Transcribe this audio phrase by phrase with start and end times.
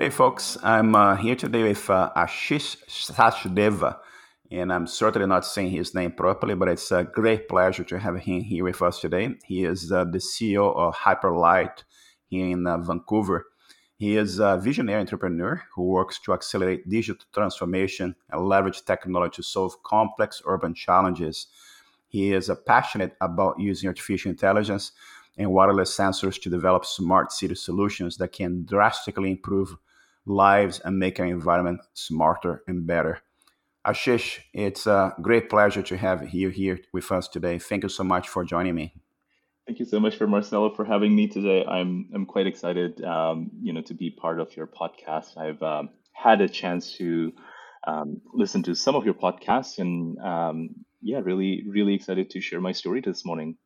[0.00, 3.98] Hey, folks, I'm uh, here today with uh, Ashish Sachdeva,
[4.48, 8.14] and I'm certainly not saying his name properly, but it's a great pleasure to have
[8.20, 9.34] him here with us today.
[9.44, 11.82] He is uh, the CEO of Hyperlight
[12.28, 13.46] here in uh, Vancouver.
[13.96, 19.42] He is a visionary entrepreneur who works to accelerate digital transformation and leverage technology to
[19.42, 21.48] solve complex urban challenges.
[22.06, 24.92] He is uh, passionate about using artificial intelligence
[25.36, 29.76] and wireless sensors to develop smart city solutions that can drastically improve
[30.28, 33.20] lives and make our environment smarter and better.
[33.86, 37.58] Ashish, it's a great pleasure to have you here with us today.
[37.58, 38.94] Thank you so much for joining me.
[39.66, 41.64] Thank you so much for Marcelo for having me today.
[41.64, 45.36] I'm I'm quite excited, um, you know, to be part of your podcast.
[45.36, 47.32] I've um, had a chance to
[47.86, 50.70] um, listen to some of your podcasts, and um,
[51.02, 53.56] yeah, really really excited to share my story this morning.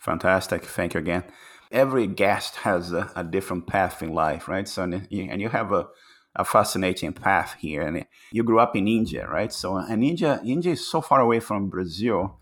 [0.00, 0.64] Fantastic.
[0.64, 1.24] Thank you again
[1.70, 4.68] every guest has a, a, different path in life, right?
[4.68, 5.88] So, and you have a,
[6.34, 7.82] a fascinating path here.
[7.82, 9.52] And you grew up in India, right?
[9.52, 12.38] So, and India, India is so far away from Brazil,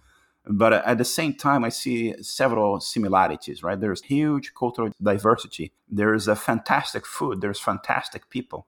[0.46, 3.80] but at the same time, I see several similarities, right?
[3.80, 5.72] There's huge cultural diversity.
[5.88, 7.40] There's a fantastic food.
[7.40, 8.66] There's fantastic people.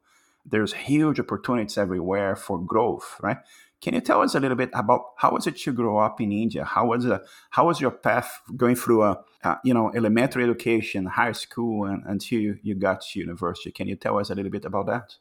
[0.48, 3.38] There's huge opportunities everywhere for growth, right?
[3.82, 6.32] Can you tell us a little bit about how was it to grow up in
[6.32, 6.64] India?
[6.64, 11.06] How was it, how was your path going through a, a you know elementary education,
[11.06, 13.70] high school, and, until you, got to university?
[13.70, 15.14] Can you tell us a little bit about that?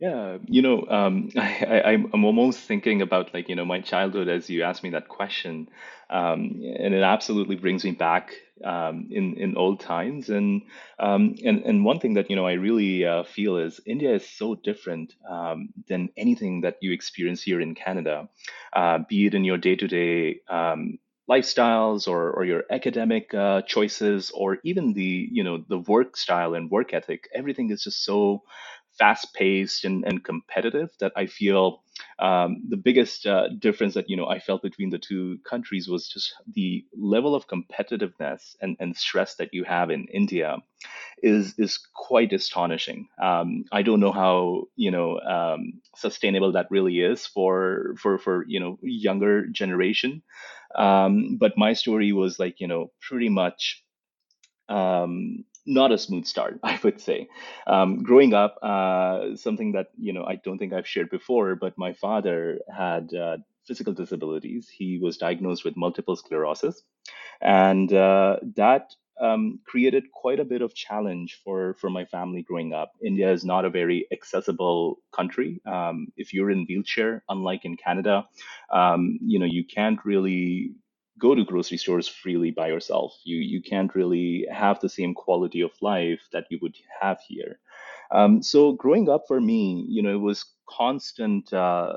[0.00, 1.82] Yeah, you know, um, I,
[2.12, 5.68] I'm almost thinking about like, you know, my childhood as you asked me that question.
[6.10, 10.28] Um, and it absolutely brings me back um, in, in old times.
[10.30, 10.62] And,
[10.98, 14.28] um, and, and one thing that, you know, I really uh, feel is India is
[14.28, 18.28] so different um, than anything that you experience here in Canada,
[18.74, 20.98] uh, be it in your day-to-day um,
[21.30, 26.54] lifestyles or, or your academic uh, choices or even the you know the work style
[26.54, 28.42] and work ethic everything is just so
[28.98, 31.83] fast paced and, and competitive that I feel
[32.18, 36.08] um, the biggest uh, difference that you know I felt between the two countries was
[36.08, 40.58] just the level of competitiveness and, and stress that you have in India
[41.22, 43.08] is is quite astonishing.
[43.20, 48.44] Um, I don't know how you know um, sustainable that really is for for for
[48.46, 50.22] you know younger generation,
[50.76, 53.82] um, but my story was like you know pretty much
[54.68, 57.28] um, not a smooth start, I would say.
[57.66, 61.78] Um, growing up, uh, something that you know I don't think I've shared before, but
[61.78, 64.68] my father had uh, physical disabilities.
[64.68, 66.82] He was diagnosed with multiple sclerosis,
[67.40, 72.72] and uh, that um, created quite a bit of challenge for for my family growing
[72.72, 72.92] up.
[73.02, 75.60] India is not a very accessible country.
[75.66, 78.26] Um, if you're in wheelchair, unlike in Canada,
[78.70, 80.72] um, you know you can't really
[81.18, 83.16] go to grocery stores freely by yourself.
[83.24, 87.60] You you can't really have the same quality of life that you would have here.
[88.10, 91.96] Um, so growing up for me, you know, it was constant uh,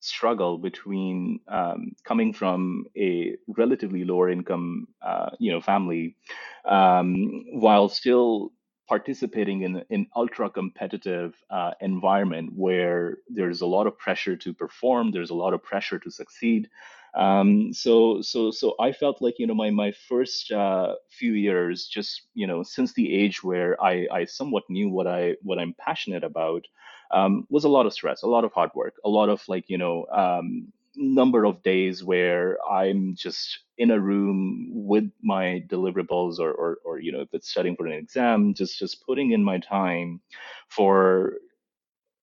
[0.00, 6.16] struggle between um, coming from a relatively lower income, uh, you know, family,
[6.64, 8.52] um, while still
[8.88, 15.12] participating in an ultra competitive uh, environment where there's a lot of pressure to perform,
[15.12, 16.68] there's a lot of pressure to succeed.
[17.14, 21.86] Um, so so so I felt like you know my my first uh, few years,
[21.86, 25.74] just you know since the age where I I somewhat knew what I what I'm
[25.78, 26.66] passionate about,
[27.10, 29.68] um, was a lot of stress, a lot of hard work, a lot of like
[29.68, 36.38] you know um, number of days where I'm just in a room with my deliverables
[36.38, 39.42] or, or, or you know if it's studying for an exam just just putting in
[39.42, 40.20] my time
[40.68, 41.34] for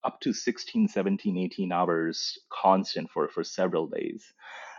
[0.04, 4.34] up to 16 17 18 hours constant for for several days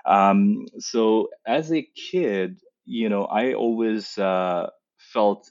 [0.08, 5.50] um, so as a kid, you know, I always uh, felt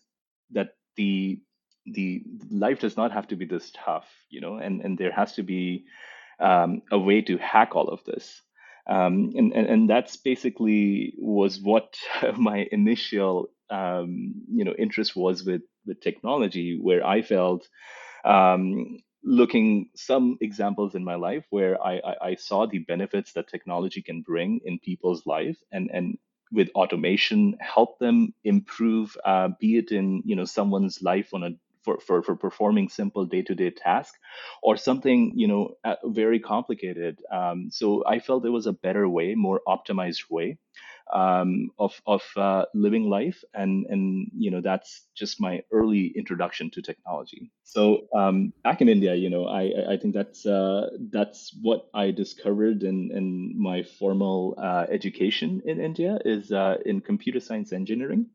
[0.51, 1.40] that the
[1.85, 5.34] the life does not have to be this tough, you know, and and there has
[5.35, 5.85] to be
[6.40, 8.41] um, a way to hack all of this.
[8.90, 11.97] Um, and, and and that's basically was what
[12.38, 17.68] my initial um, you know interest was with with technology, where I felt
[18.25, 23.50] um, looking some examples in my life where I, I, I, saw the benefits that
[23.50, 26.18] technology can bring in people's life and and
[26.53, 31.50] with automation help them improve uh, be it in you know someone's life on a
[31.83, 34.18] for, for, for performing simple day-to-day tasks
[34.62, 35.75] or something you know
[36.06, 37.21] very complicated.
[37.31, 40.57] Um, so i felt it was a better way more optimized way
[41.13, 46.69] um, of of uh, living life, and and you know that's just my early introduction
[46.71, 47.51] to technology.
[47.63, 52.12] So um, back in India, you know, I I think that's uh, that's what I
[52.12, 58.27] discovered in in my formal uh, education in India is uh, in computer science engineering.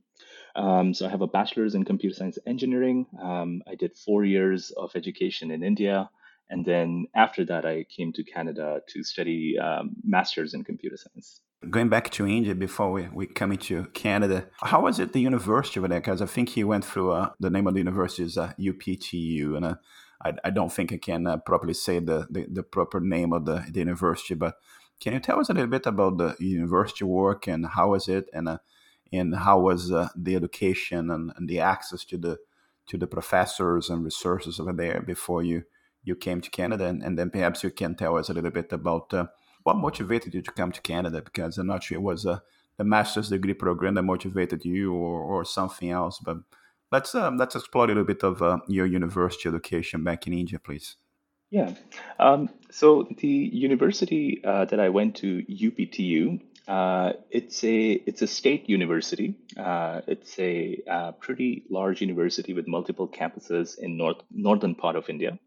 [0.54, 3.06] Um, so I have a bachelor's in computer science engineering.
[3.20, 6.10] Um, I did four years of education in India.
[6.50, 11.40] And then after that, I came to Canada to study um, master's in computer science.
[11.70, 15.78] Going back to India before we, we come into Canada, how was it the university
[15.78, 16.00] over there?
[16.00, 19.56] Because I think he went through uh, the name of the university is uh, UPTU,
[19.56, 19.74] and uh,
[20.24, 23.44] I, I, don't think I can uh, properly say the, the, the, proper name of
[23.44, 24.34] the, the university.
[24.34, 24.56] But
[24.98, 28.28] can you tell us a little bit about the university work and how was it,
[28.32, 28.58] and uh,
[29.12, 32.38] and how was uh, the education and, and the access to the
[32.88, 35.62] to the professors and resources over there before you
[36.02, 38.72] you came to Canada, and, and then perhaps you can tell us a little bit
[38.72, 39.12] about
[39.64, 41.22] what motivated you to come to Canada?
[41.22, 42.42] Because I'm not sure it was a
[42.78, 46.18] the master's degree program that motivated you, or, or something else.
[46.18, 46.38] But
[46.90, 50.58] let's um, let's explore a little bit of uh, your university education back in India,
[50.58, 50.96] please.
[51.50, 51.74] Yeah.
[52.18, 58.26] Um, so the university uh, that I went to, UPTU, uh, it's a it's a
[58.26, 59.34] state university.
[59.56, 65.10] Uh, it's a uh, pretty large university with multiple campuses in north northern part of
[65.10, 65.38] India.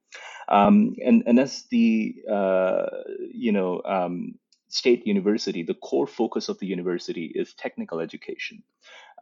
[0.47, 2.85] Um, and, and as the uh,
[3.33, 4.35] you know um,
[4.67, 8.63] state university, the core focus of the university is technical education.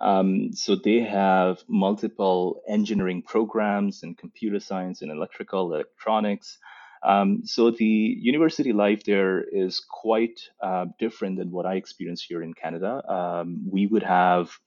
[0.01, 6.57] Um, so they have multiple engineering programs in computer science and electrical electronics.
[7.03, 12.41] Um, so the university life there is quite uh, different than what I experienced here
[12.41, 13.03] in Canada.
[13.11, 14.57] Um, we would have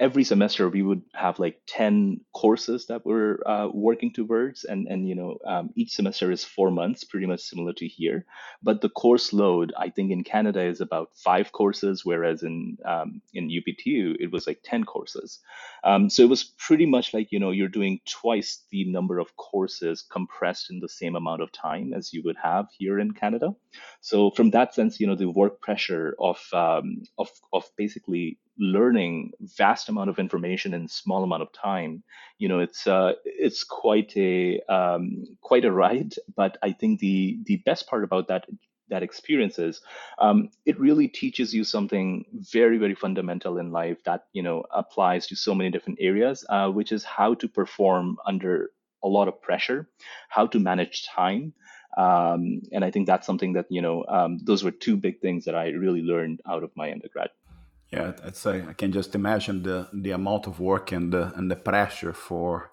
[0.00, 5.08] every semester we would have like 10 courses that we're uh, working towards and and
[5.08, 8.24] you know um, each semester is four months pretty much similar to here.
[8.62, 13.22] But the course load i think in canada is about five courses whereas in um,
[13.32, 15.38] in uptu it was like 10 courses.
[15.84, 19.36] Um, so it was pretty much like you know you're doing twice the number of
[19.36, 23.54] courses compressed in the same amount of time as you would have here in canada.
[24.00, 29.32] So from that sense you know the work pressure of um, of of basically learning
[29.40, 32.02] vast amount of information in small amount of time.
[32.38, 37.38] You know it's uh, it's quite a um, quite a ride but i think the
[37.46, 38.46] the best part about that
[38.88, 39.80] that experience is
[40.18, 45.26] um, it really teaches you something very very fundamental in life that you know applies
[45.26, 48.70] to so many different areas uh, which is how to perform under
[49.02, 49.88] a lot of pressure
[50.28, 51.52] how to manage time
[51.96, 55.44] um, and i think that's something that you know um, those were two big things
[55.44, 57.30] that i really learned out of my undergrad
[57.94, 61.50] yeah, I'd say I can just imagine the the amount of work and the and
[61.50, 62.70] the pressure for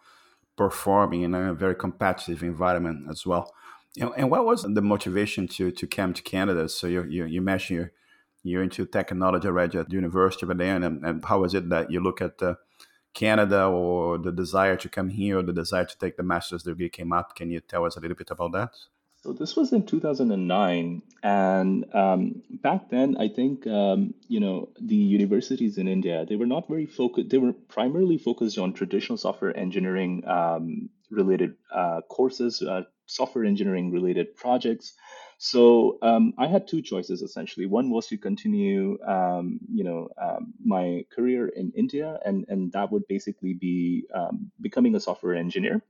[0.57, 3.53] performing in a very competitive environment as well.
[3.97, 6.68] Know, and what was the motivation to to come to Canada?
[6.69, 7.91] So you you, you mentioned you're,
[8.44, 11.91] you're into technology already at the university of there, and, and how was it that
[11.91, 12.56] you look at uh,
[13.13, 16.89] Canada or the desire to come here or the desire to take the master's degree
[16.89, 17.35] came up?
[17.35, 18.71] Can you tell us a little bit about that?
[19.23, 24.95] So this was in 2009, and um, back then, I think um, you know the
[24.95, 27.29] universities in India they were not very focused.
[27.29, 33.91] They were primarily focused on traditional software engineering um, related uh, courses, uh, software engineering
[33.91, 34.94] related projects.
[35.38, 37.68] So um, I had two choices essentially.
[37.68, 42.91] One was to continue, um, you know, um, my career in India, and and that
[42.91, 44.07] would basically be
[44.59, 45.83] becoming a software engineer.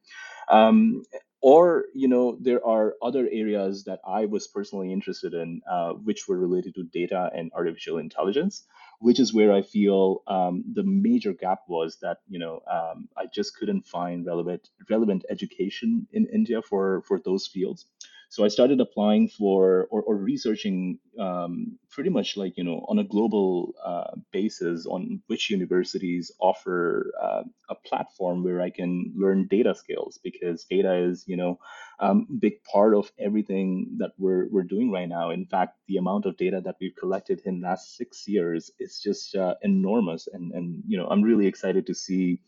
[0.50, 1.04] Um,
[1.42, 6.28] or you know there are other areas that i was personally interested in uh, which
[6.28, 8.64] were related to data and artificial intelligence
[9.00, 13.26] which is where i feel um, the major gap was that you know um, i
[13.34, 17.86] just couldn't find relevant relevant education in india for for those fields
[18.32, 22.98] so I started applying for or, or researching um, pretty much like, you know, on
[22.98, 29.48] a global uh, basis on which universities offer uh, a platform where I can learn
[29.48, 31.60] data skills because data is, you know,
[32.00, 35.32] um, big part of everything that we're, we're doing right now.
[35.32, 39.36] In fact, the amount of data that we've collected in last six years is just
[39.36, 40.30] uh, enormous.
[40.32, 42.40] And, and, you know, I'm really excited to see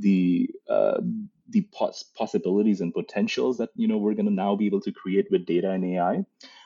[0.00, 1.00] the uh,
[1.48, 4.92] the pos- possibilities and potentials that you know we're going to now be able to
[4.92, 6.24] create with data and AI.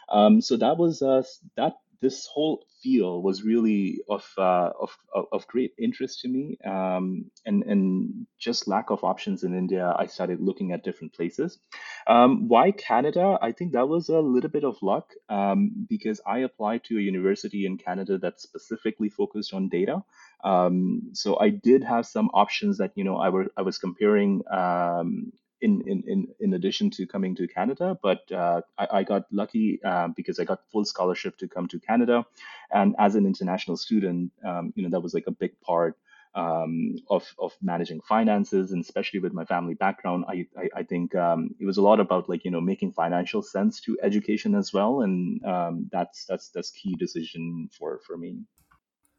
[0.09, 1.23] Um, so that was uh,
[1.57, 4.97] that this whole field was really of, uh, of,
[5.33, 6.59] of great interest to me.
[6.65, 11.59] Um, and, and just lack of options in India, I started looking at different places.
[12.07, 13.39] Um, why Canada?
[13.41, 17.01] I think that was a little bit of luck um, because I applied to a
[17.01, 20.03] university in Canada that specifically focused on data.
[20.45, 24.43] Um, so I did have some options that you know I were I was comparing
[24.51, 29.25] um, in, in, in, in addition to coming to Canada, but uh, I, I, got
[29.31, 32.27] lucky uh, because I got full scholarship to come to Canada,
[32.73, 35.97] and as an international student, um, you know that was like a big part
[36.35, 41.15] um, of of managing finances, and especially with my family background, I I, I think
[41.15, 44.73] um, it was a lot about like you know making financial sense to education as
[44.73, 48.45] well, and um, that's that's that's key decision for for me.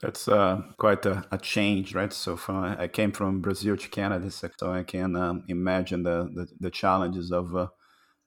[0.03, 2.11] That's uh, quite a, a, change, right?
[2.11, 6.47] So from, I came from Brazil to Canada, so I can um, imagine the, the,
[6.59, 7.67] the, challenges of uh,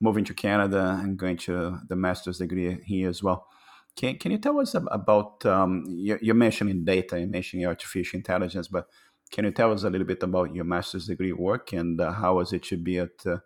[0.00, 3.46] moving to Canada and going to the master's degree here as well.
[3.94, 8.68] Can, can you tell us about, um, you, you're mentioning data, you're mentioning artificial intelligence,
[8.68, 8.86] but
[9.30, 12.36] can you tell us a little bit about your master's degree work and uh, how
[12.36, 13.36] was it to be at uh,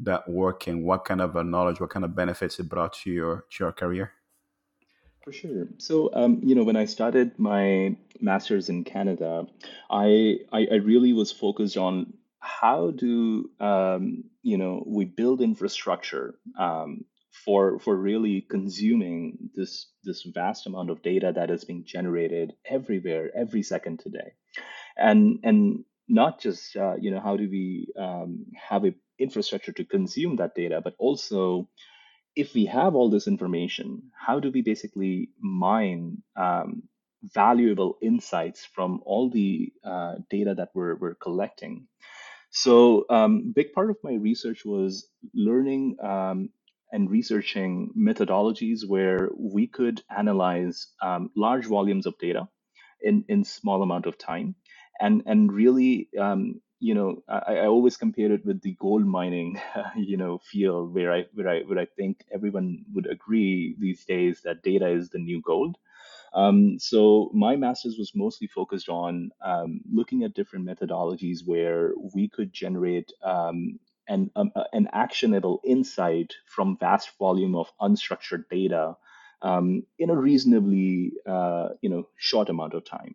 [0.00, 3.44] that work and what kind of knowledge, what kind of benefits it brought to your,
[3.52, 4.10] to your career?
[5.26, 5.66] For sure.
[5.78, 9.48] So, um, you know, when I started my master's in Canada,
[9.90, 16.36] I, I, I really was focused on how do um, you know we build infrastructure
[16.56, 17.04] um,
[17.44, 23.32] for for really consuming this this vast amount of data that is being generated everywhere
[23.34, 24.32] every second today
[24.96, 29.84] and and not just uh, you know how do we um, have a infrastructure to
[29.84, 31.68] consume that data but also
[32.36, 36.82] if we have all this information how do we basically mine um,
[37.22, 41.86] valuable insights from all the uh, data that we're, we're collecting?
[42.50, 46.50] So um, big part of my research was learning um,
[46.92, 52.48] and researching methodologies where we could analyze um, large volumes of data
[53.02, 54.54] in in small amount of time,
[55.00, 59.60] and and really um, you know I, I always compare it with the gold mining
[59.96, 64.42] you know field where I where I where I think everyone would agree these days
[64.44, 65.76] that data is the new gold.
[66.34, 72.28] Um, so my master's was mostly focused on um, looking at different methodologies where we
[72.28, 73.78] could generate um,
[74.08, 78.96] an, um, uh, an actionable insight from vast volume of unstructured data
[79.42, 83.14] um, in a reasonably uh, you know short amount of time.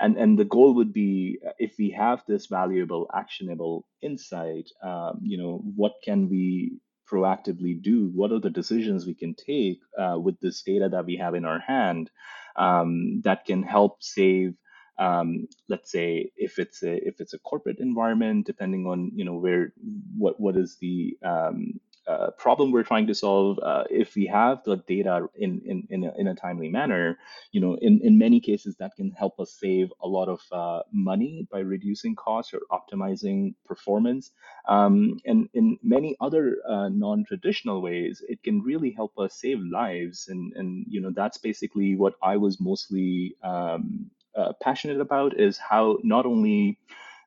[0.00, 5.20] And, and the goal would be uh, if we have this valuable actionable insight, um,
[5.22, 6.78] you know, what can we
[7.10, 8.10] proactively do?
[8.14, 11.44] What are the decisions we can take uh, with this data that we have in
[11.44, 12.10] our hand
[12.56, 14.54] um, that can help save
[14.98, 19.34] um, let's say if it's a if it's a corporate environment depending on you know
[19.36, 19.72] where
[20.16, 24.62] what what is the um, uh, problem we're trying to solve, uh, if we have
[24.64, 27.18] the data in in in a, in a, timely manner,
[27.50, 30.82] you know, in in many cases that can help us save a lot of uh,
[30.92, 34.30] money by reducing costs or optimizing performance.
[34.68, 40.28] Um, and in many other uh, non-traditional ways, it can really help us save lives.
[40.28, 45.58] And and you know, that's basically what I was mostly um, uh, passionate about is
[45.58, 46.78] how not only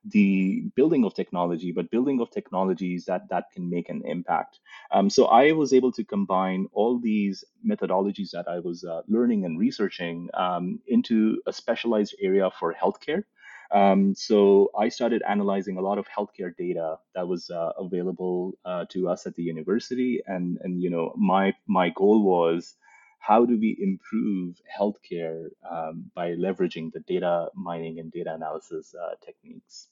[0.06, 4.60] the building of technology, but building of technologies that that can make an impact.
[4.92, 9.46] Um, so I was able to combine all these methodologies that I was uh, learning
[9.46, 13.24] and researching um, into a specialized area for healthcare.
[13.72, 18.86] Um, so I started analyzing a lot of healthcare data that was uh, available uh,
[18.90, 22.76] to us at the university, and and you know my my goal was
[23.20, 29.14] how do we improve healthcare um, by leveraging the data mining and data analysis uh,
[29.24, 29.90] techniques?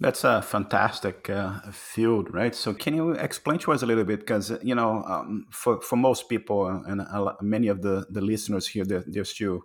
[0.00, 2.54] That's a fantastic uh, field, right?
[2.54, 4.20] So, can you explain to us a little bit?
[4.20, 7.06] Because you know, um, for for most people and
[7.40, 9.62] many of the the listeners here, they're, they're still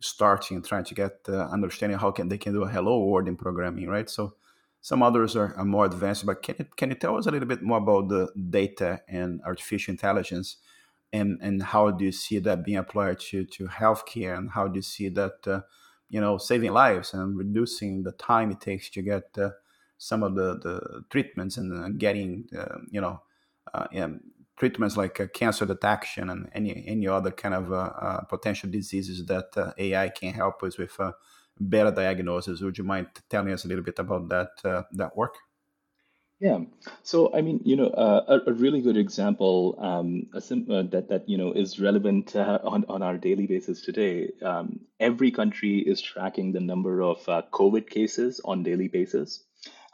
[0.00, 3.28] starting and trying to get uh, understanding how can they can do a hello world
[3.28, 4.08] in programming, right?
[4.08, 4.36] So,
[4.80, 7.48] some others are, are more advanced, but can you can you tell us a little
[7.48, 10.56] bit more about the data and artificial intelligence?
[11.12, 14.76] And and how do you see that being applied to to healthcare and how do
[14.76, 15.60] you see that uh,
[16.08, 19.50] you know saving lives and reducing the time it takes to get uh,
[19.98, 23.22] some of the the treatments and uh, getting uh, you know
[23.74, 24.08] uh, yeah,
[24.56, 30.08] treatments like uh, cancer detection and any any other kind of potential diseases that AI
[30.08, 30.98] can help us with
[31.58, 32.60] better diagnosis.
[32.60, 35.45] Would you mind telling us a little bit about that that work?
[36.38, 36.58] Yeah.
[37.02, 40.82] So, I mean, you know, uh, a, a really good example um, a sim uh,
[40.90, 44.32] that that you know is relevant uh, on on our daily basis today.
[44.42, 49.44] Um, every country is tracking the number of uh, COVID cases on daily basis.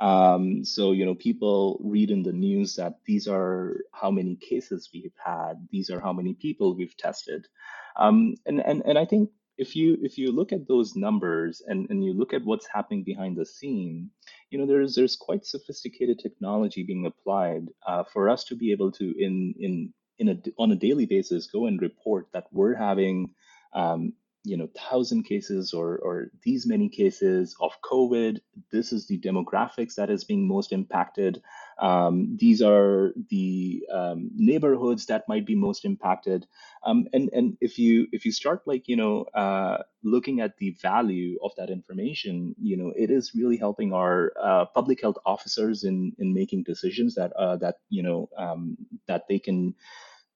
[0.01, 4.91] Um, so, you know, people read in the news that these are how many cases
[4.93, 7.47] we've had, these are how many people we've tested.
[7.95, 9.31] Um, and and and I think
[9.63, 13.05] if you if you look at those numbers and, and you look at what's happening
[13.05, 14.11] behind the scene,
[14.51, 18.91] you know there's there's quite sophisticated technology being applied uh, for us to be able
[18.99, 19.73] to in in
[20.19, 23.31] in a on a daily basis go and report that we're having
[23.73, 24.13] um,
[24.45, 28.39] you know thousand cases or or these many cases of covid
[28.71, 31.43] this is the demographics that is being most impacted.
[31.79, 36.47] Um, these are the um, neighborhoods that might be most impacted.
[36.85, 40.77] Um, and and if you if you start like you know uh, looking at the
[40.83, 45.85] value of that information you know it is really helping our uh, public health officers
[45.85, 49.75] in in making decisions that uh, that you know um, that they can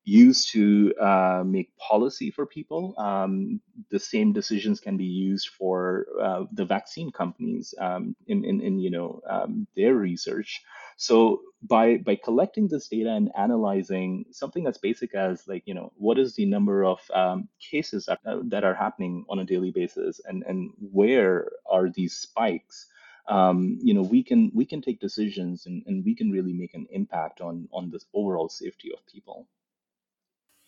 [0.07, 2.95] used to uh, make policy for people.
[2.97, 3.61] Um,
[3.91, 8.79] the same decisions can be used for uh, the vaccine companies um, in, in, in,
[8.79, 10.63] you know um, their research.
[10.97, 15.93] So by by collecting this data and analyzing something as basic as like you know
[15.97, 19.73] what is the number of um, cases that, uh, that are happening on a daily
[19.73, 22.87] basis and and where are these spikes
[23.29, 26.75] um, you know we can we can take decisions and, and we can really make
[26.75, 29.49] an impact on on the overall safety of people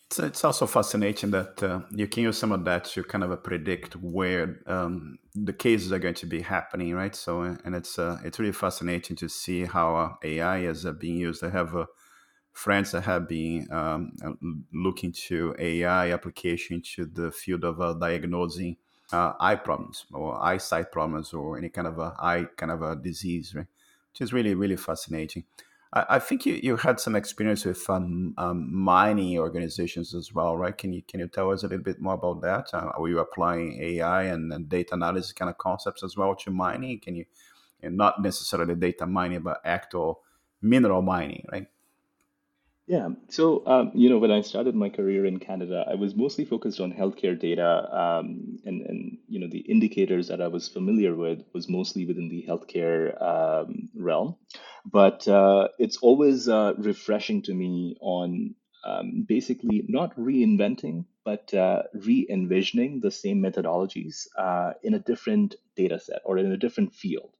[0.08, 3.42] it's, it's also fascinating that uh, you can use some of that to kind of
[3.42, 7.14] predict where um, the cases are going to be happening, right?
[7.14, 11.18] So, and it's uh, it's really fascinating to see how uh, AI is uh, being
[11.18, 11.44] used.
[11.44, 11.86] I have uh,
[12.52, 14.32] friends that have been um, uh,
[14.72, 18.78] looking to AI application to the field of diagnosing
[19.12, 23.66] eye problems or eyesight problems or any kind of eye kind of a disease, right?
[24.12, 25.44] Which is really really fascinating.
[25.92, 30.56] I, I think you, you had some experience with um, um, mining organizations as well,
[30.56, 30.76] right?
[30.76, 32.70] Can you can you tell us a little bit more about that?
[32.72, 36.50] Uh, are you applying AI and, and, data analysis kind of concepts as well to
[36.50, 37.00] mining?
[37.00, 37.24] Can you,
[37.82, 40.22] and not necessarily data mining, but actual
[40.60, 41.66] mineral mining, right?
[42.88, 43.10] Yeah.
[43.28, 46.80] So, um, you know, when I started my career in Canada, I was mostly focused
[46.80, 51.44] on healthcare data, um, and and you know, the indicators that I was familiar with
[51.52, 54.36] was mostly within the healthcare um, realm.
[54.86, 58.54] But uh, it's always uh, refreshing to me on
[58.84, 66.00] um, basically not reinventing, but uh, re-envisioning the same methodologies uh, in a different data
[66.00, 67.34] set or in a different field.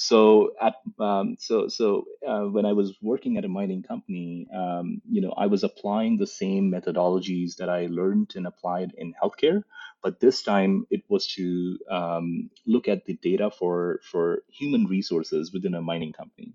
[0.00, 5.02] So at um, so so uh, when I was working at a mining company, um,
[5.10, 9.64] you know, I was applying the same methodologies that I learned and applied in healthcare,
[10.00, 15.52] but this time it was to um, look at the data for for human resources
[15.52, 16.54] within a mining company.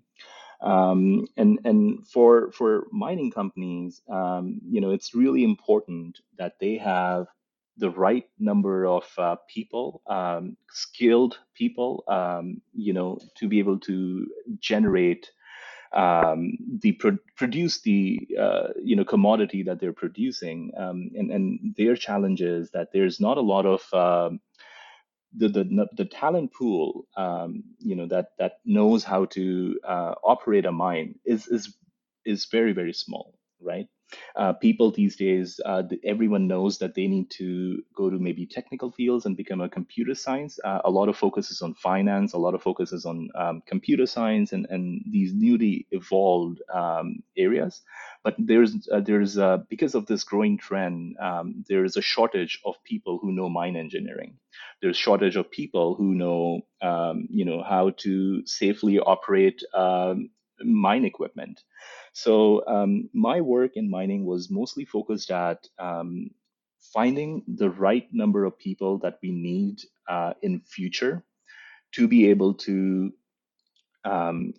[0.62, 6.78] Um, and and for for mining companies, um, you know, it's really important that they
[6.78, 7.26] have
[7.76, 13.78] the right number of uh, people, um, skilled people, um, you know, to be able
[13.80, 14.26] to
[14.60, 15.30] generate
[15.92, 21.74] um, the pro- produce the uh, you know commodity that they're producing, um, and and
[21.76, 24.40] their challenge is that there's not a lot of um,
[25.36, 30.66] the, the the talent pool, um, you know, that that knows how to uh, operate
[30.66, 31.76] a mine is is
[32.24, 33.86] is very very small, right?
[34.36, 38.90] Uh, people these days, uh, everyone knows that they need to go to maybe technical
[38.90, 40.58] fields and become a computer science.
[40.64, 43.62] Uh, a lot of focus is on finance, a lot of focus is on um,
[43.66, 47.82] computer science and, and these newly evolved um, areas.
[48.24, 52.60] But there's uh, there's uh, because of this growing trend, um, there is a shortage
[52.64, 54.38] of people who know mine engineering.
[54.80, 60.30] There's shortage of people who know um, you know how to safely operate um,
[60.62, 61.62] mine equipment.
[62.14, 66.30] So um, my work in mining was mostly focused at um,
[66.92, 71.24] finding the right number of people that we need uh, in future
[71.92, 73.12] to be able to
[74.04, 74.54] um,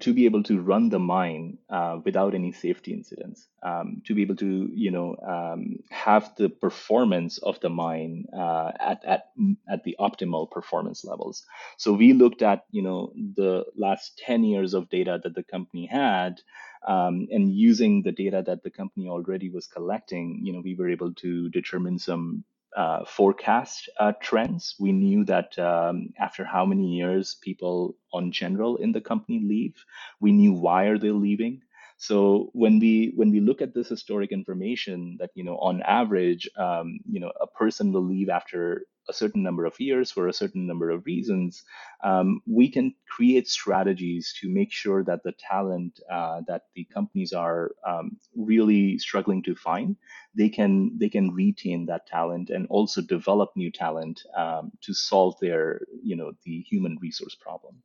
[0.00, 4.22] to be able to run the mine uh, without any safety incidents, um, to be
[4.22, 9.30] able to you know um, have the performance of the mine uh, at at
[9.68, 11.44] at the optimal performance levels.
[11.76, 15.86] So we looked at you know the last ten years of data that the company
[15.86, 16.40] had,
[16.86, 20.90] um, and using the data that the company already was collecting, you know we were
[20.90, 22.44] able to determine some
[22.76, 24.74] uh, forecast uh, trends.
[24.78, 29.74] We knew that um, after how many years people on general in the company leave,
[30.20, 31.62] we knew why are they leaving.
[31.98, 36.48] So when we when we look at this historic information, that you know on average,
[36.56, 40.32] um, you know a person will leave after a certain number of years for a
[40.32, 41.64] certain number of reasons,
[42.04, 47.32] um, we can create strategies to make sure that the talent uh, that the companies
[47.32, 49.96] are um, really struggling to find,
[50.36, 55.34] they can they can retain that talent and also develop new talent um, to solve
[55.40, 57.82] their you know the human resource problem.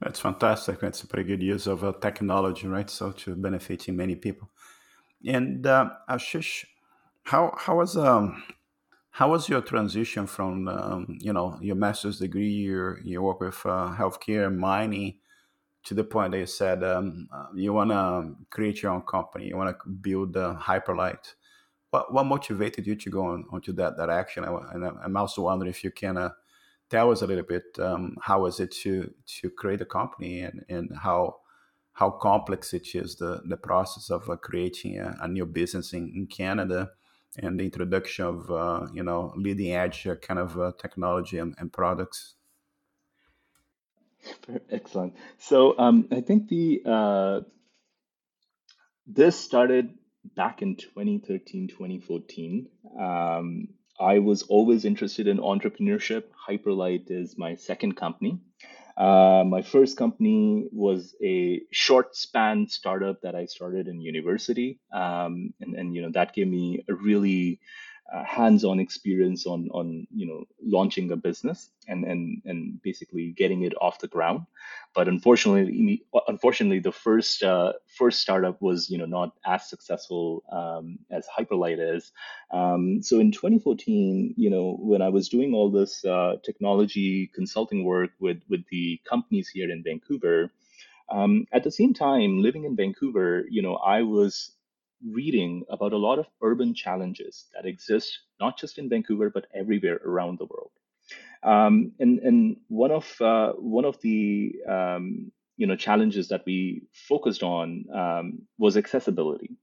[0.00, 0.80] That's fantastic.
[0.80, 2.88] That's a pretty good use of uh, technology, right?
[2.88, 4.50] So to benefiting many people.
[5.26, 6.66] And uh, Ashish,
[7.24, 8.44] how how was um
[9.10, 13.60] how was your transition from um, you know your master's degree, your you work with
[13.66, 15.18] uh, healthcare, mining,
[15.84, 19.48] to the point that you said um, uh, you want to create your own company,
[19.48, 21.34] you want to build uh, Hyperlight.
[21.90, 24.44] What what motivated you to go on, onto that direction?
[24.44, 26.30] And I'm also wondering if you can uh,
[26.90, 30.64] tell us a little bit um, how was it to to create a company and,
[30.68, 31.36] and how
[31.92, 36.12] how complex it is the the process of uh, creating a, a, new business in,
[36.14, 36.90] in Canada
[37.38, 41.54] and the introduction of uh, you know leading edge uh, kind of uh, technology and,
[41.58, 42.34] and, products.
[44.70, 45.14] Excellent.
[45.38, 47.40] So um, I think the uh,
[49.06, 49.94] this started
[50.34, 52.68] back in 2013, 2014.
[52.98, 56.24] Um, I was always interested in entrepreneurship.
[56.48, 58.38] Hyperlight is my second company.
[58.96, 65.52] Uh, my first company was a short span startup that I started in university, um,
[65.60, 67.60] and and you know that gave me a really
[68.12, 73.62] uh, hands-on experience on on you know launching a business and and and basically getting
[73.62, 74.46] it off the ground.
[74.94, 80.98] But unfortunately unfortunately the first uh, first startup was you know not as successful um,
[81.10, 82.12] as hyperlight is.
[82.50, 87.84] Um, so in 2014 you know when i was doing all this uh, technology consulting
[87.84, 90.52] work with with the companies here in vancouver
[91.10, 94.55] um, at the same time living in vancouver you know i was
[95.04, 100.00] reading about a lot of urban challenges that exist not just in Vancouver but everywhere
[100.04, 100.70] around the world.
[101.42, 106.82] Um, and and one of uh, one of the um, you know challenges that we
[106.92, 109.56] focused on um, was accessibility.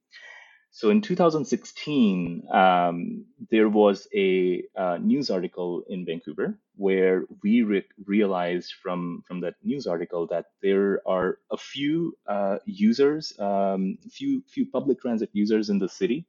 [0.75, 7.85] So in 2016, um, there was a uh, news article in Vancouver where we re-
[8.05, 14.41] realized from from that news article that there are a few uh, users, um, few
[14.49, 16.25] few public transit users in the city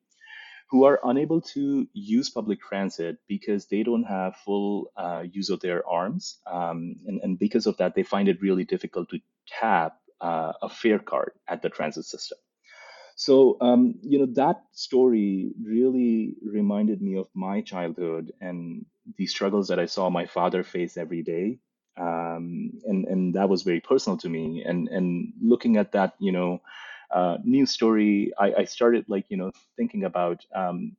[0.69, 5.61] who are unable to use public transit because they don't have full uh, use of
[5.61, 9.97] their arms, um, and, and because of that, they find it really difficult to tap
[10.21, 12.37] uh, a fare card at the transit system.
[13.17, 18.85] So, um, you know, that story really reminded me of my childhood and
[19.17, 21.59] the struggles that I saw my father face every day.
[21.97, 24.65] Um, and, and that was very personal to me.
[24.67, 26.61] And, and looking at that, you know,
[27.11, 30.97] uh, story, I, I started like, you know, thinking about um,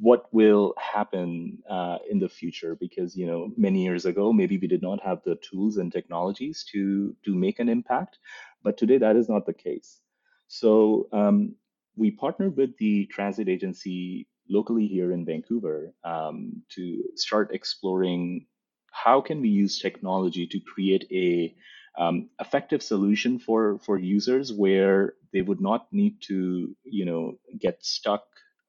[0.00, 4.68] what will happen uh, in the future because you know many years ago maybe we
[4.68, 8.18] did not have the tools and technologies to to make an impact
[8.62, 10.00] but today that is not the case
[10.48, 11.54] so um,
[11.96, 18.46] we partnered with the transit agency locally here in Vancouver um, to start exploring
[18.90, 21.54] how can we use technology to create a
[21.98, 27.84] um, effective solution for for users where they would not need to you know get
[27.84, 28.24] stuck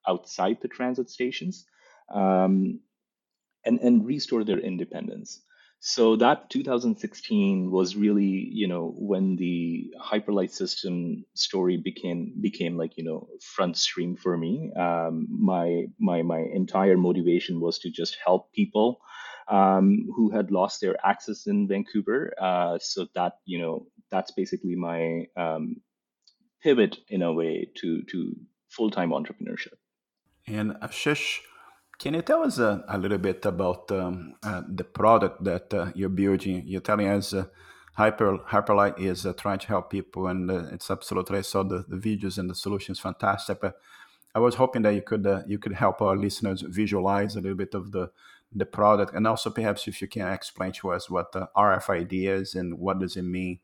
[0.07, 1.65] outside the transit stations
[2.13, 2.79] um,
[3.65, 5.41] and and restore their independence
[5.79, 12.97] so that 2016 was really, you know, when the Hyperlight system story became became like,
[12.97, 14.71] you know, front stream for me.
[14.73, 18.99] Um, my my my entire motivation was to just help people
[19.47, 22.33] um, who had lost their access in Vancouver.
[22.41, 25.77] Uh, so that you know, that's basically my um,
[26.63, 28.35] pivot in a way to to
[28.69, 29.77] full time entrepreneurship.
[30.47, 31.39] And Ashish,
[31.97, 35.91] can you tell us uh, a little bit about um, uh, the product that uh,
[35.95, 36.63] you're building?
[36.65, 37.45] You're telling us uh,
[37.93, 41.37] Hyper Hyperlight is uh, trying to help people, and uh, it's absolutely.
[41.37, 43.61] I saw the, the videos and the solutions fantastic.
[43.61, 43.77] But
[44.33, 47.73] I was hoping that you could you could help our listeners visualize a little bit
[47.73, 48.11] of the
[48.53, 52.77] the product, and also perhaps if you can explain to us what RFID is and
[52.77, 53.59] what does it mean,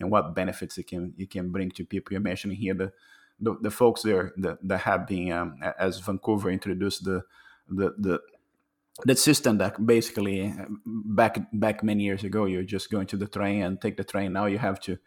[0.00, 2.12] and what benefits it can it can bring to people.
[2.12, 2.92] You're mentioning here the
[3.40, 7.24] the, the folks there that, that have been um, as Vancouver introduced the
[7.68, 8.20] the the
[9.06, 10.54] that system that basically
[10.86, 14.32] back back many years ago you're just going to the train and take the train.
[14.32, 14.98] Now you have to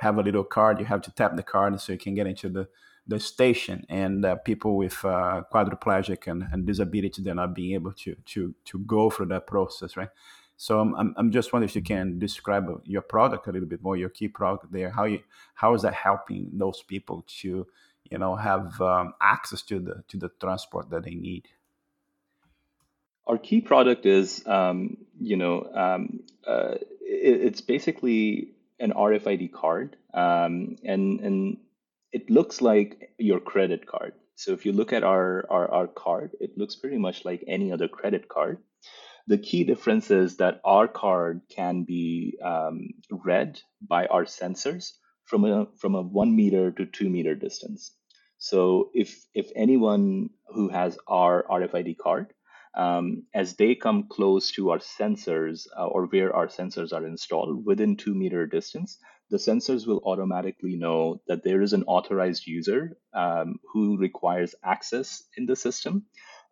[0.00, 2.48] have a little card you have to tap the card so you can get into
[2.48, 2.68] the
[3.08, 3.86] the station.
[3.88, 8.54] And uh, people with uh, quadriplegic and, and disability they're not being able to to
[8.64, 10.08] to go through that process right?
[10.58, 13.94] So I'm, I'm, just wondering if you can describe your product a little bit more
[13.96, 14.90] your key product there.
[14.90, 15.20] How you
[15.54, 17.66] how is that helping those people to
[18.10, 21.48] you know have um, access to the to the transport that they need
[23.26, 29.96] our key product is, um, you know, um, uh, it, it's basically an RFID card,
[30.14, 31.56] um, and and
[32.12, 34.12] it looks like your credit card.
[34.36, 37.72] So if you look at our, our our card, it looks pretty much like any
[37.72, 38.58] other credit card.
[39.26, 44.92] The key difference is that our card can be um, read by our sensors
[45.24, 47.92] from a from a one meter to two meter distance.
[48.38, 52.32] So if if anyone who has our RFID card
[52.76, 57.64] um, as they come close to our sensors uh, or where our sensors are installed
[57.66, 58.98] within two meter distance,
[59.30, 65.24] the sensors will automatically know that there is an authorized user um, who requires access
[65.36, 66.04] in the system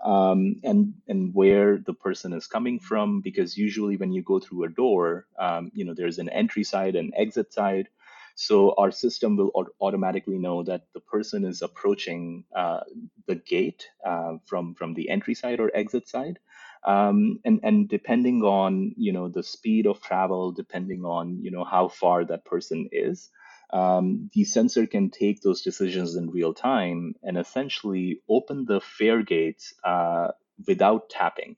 [0.04, 4.64] um, and and where the person is coming from because usually when you go through
[4.64, 7.88] a door um, you know there's an entry side and exit side
[8.34, 12.80] so our system will automatically know that the person is approaching uh,
[13.26, 16.38] the gate uh, from from the entry side or exit side.
[16.84, 21.64] Um, and and depending on you know the speed of travel, depending on you know
[21.64, 23.30] how far that person is,
[23.72, 29.22] um, the sensor can take those decisions in real time and essentially open the fare
[29.22, 30.28] gates uh,
[30.66, 31.56] without tapping.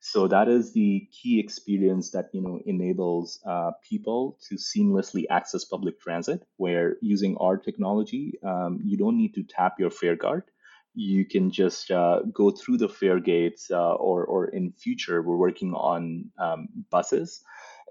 [0.00, 5.64] So that is the key experience that you know enables uh, people to seamlessly access
[5.64, 6.42] public transit.
[6.56, 10.44] Where using our technology, um, you don't need to tap your fare card.
[10.94, 15.36] You can just uh, go through the fare gates, uh, or or in future we're
[15.36, 17.42] working on um, buses.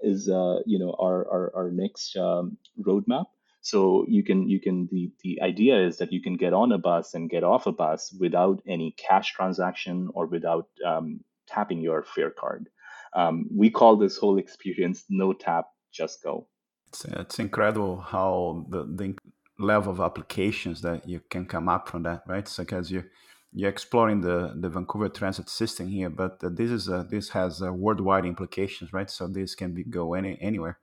[0.02, 3.26] Is uh, you know our our, our next um, roadmap.
[3.60, 6.78] So you can you can the the idea is that you can get on a
[6.78, 11.20] bus and get off a bus without any cash transaction or without um,
[11.52, 12.68] tapping your fare card.
[13.14, 16.46] Um, we call this whole experience no tap, just go.
[16.88, 19.16] It's, it's incredible how the, the
[19.58, 22.46] level of applications that you can come up from that, right?
[22.48, 23.04] So because you
[23.52, 28.24] you're exploring the, the Vancouver transit system here, but this is a, this has worldwide
[28.24, 29.10] implications, right?
[29.10, 30.78] So this can be go any anywhere,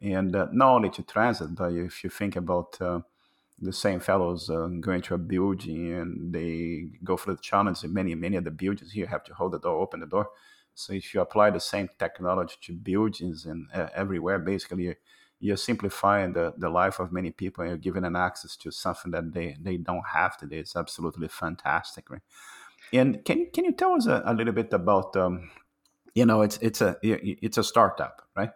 [0.00, 3.00] and uh, not only to transit, but if you think about uh,
[3.60, 7.82] the same fellows uh, going to a building and they go through the challenge.
[7.82, 10.28] And many, many of the buildings here have to hold the door, open the door.
[10.74, 14.98] So if you apply the same technology to buildings and uh, everywhere, basically you're,
[15.40, 19.10] you're, simplifying the, the life of many people and you're giving them access to something
[19.10, 20.58] that they, they don't have today.
[20.58, 22.22] It's absolutely fantastic, right?
[22.92, 25.50] And can can you tell us a, a little bit about um,
[26.14, 28.50] you know it's it's a it's a startup, right?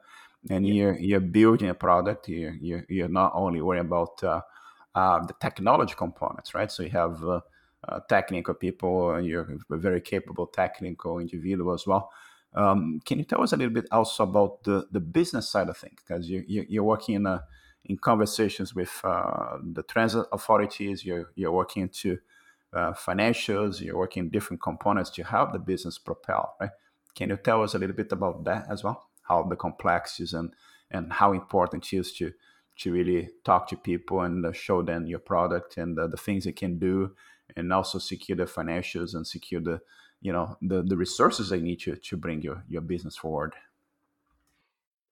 [0.50, 0.74] And yeah.
[0.74, 2.28] you're you're building a product.
[2.28, 4.40] You're you're, you're not only worrying about uh,
[4.94, 6.70] uh, the technology components, right?
[6.70, 7.40] So you have uh,
[7.88, 12.10] uh, technical people, and you're a very capable technical individual as well.
[12.54, 15.76] Um, can you tell us a little bit also about the, the business side of
[15.76, 15.98] things?
[16.06, 17.42] Because you, you, are working in, a,
[17.86, 22.18] in conversations with uh, the transit authorities, you're, you're working into
[22.74, 26.70] uh, financials, you're working different components to help the business propel, right?
[27.14, 29.08] Can you tell us a little bit about that as well?
[29.22, 30.54] How the complexities and,
[30.90, 32.32] and how important it is to
[32.78, 36.46] to really talk to people and uh, show them your product and uh, the things
[36.46, 37.14] it can do
[37.56, 39.80] and also secure the financials and secure the
[40.20, 43.54] you know the, the resources they need to, to bring your, your business forward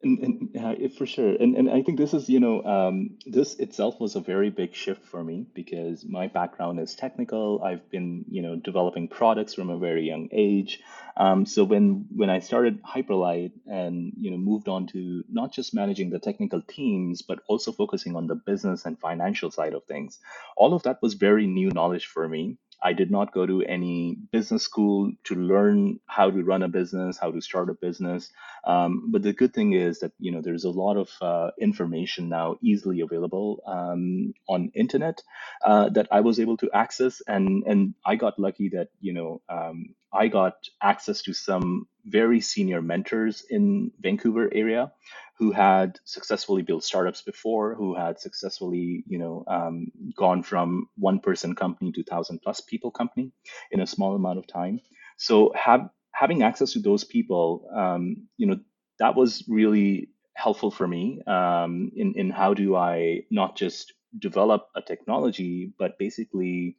[0.03, 3.55] and, and uh, for sure, and and I think this is you know um, this
[3.57, 7.63] itself was a very big shift for me because my background is technical.
[7.63, 10.81] I've been you know developing products from a very young age.
[11.17, 15.75] Um, so when when I started Hyperlight and you know moved on to not just
[15.75, 20.19] managing the technical teams but also focusing on the business and financial side of things,
[20.57, 22.57] all of that was very new knowledge for me.
[22.83, 27.19] I did not go to any business school to learn how to run a business,
[27.19, 28.31] how to start a business.
[28.65, 32.29] Um, but the good thing is that you know there's a lot of uh, information
[32.29, 35.23] now easily available um, on internet
[35.65, 39.43] uh, that I was able to access, and and I got lucky that you know
[39.49, 44.93] um, I got access to some very senior mentors in Vancouver area
[45.41, 51.19] who had successfully built startups before, who had successfully, you know, um, gone from one
[51.19, 53.33] person company to thousand plus people company
[53.71, 54.81] in a small amount of time.
[55.17, 58.61] So have, having access to those people, um, you know,
[58.99, 64.69] that was really helpful for me um, in in how do I not just develop
[64.77, 66.77] a technology, but basically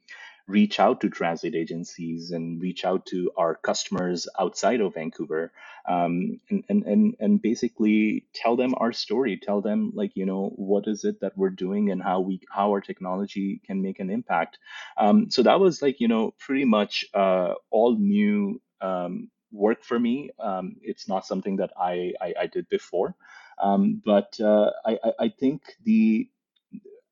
[0.52, 5.52] reach out to transit agencies and reach out to our customers outside of Vancouver
[5.88, 10.52] um, and, and, and, and basically tell them our story, tell them like, you know,
[10.56, 14.10] what is it that we're doing and how we, how our technology can make an
[14.10, 14.58] impact.
[14.98, 20.00] Um, so that was like, you know, pretty much uh, all new um, work for
[20.00, 20.32] me.
[20.40, 23.16] Um, it's not something that I, I, I did before.
[23.62, 26.28] Um, but uh, I, I think the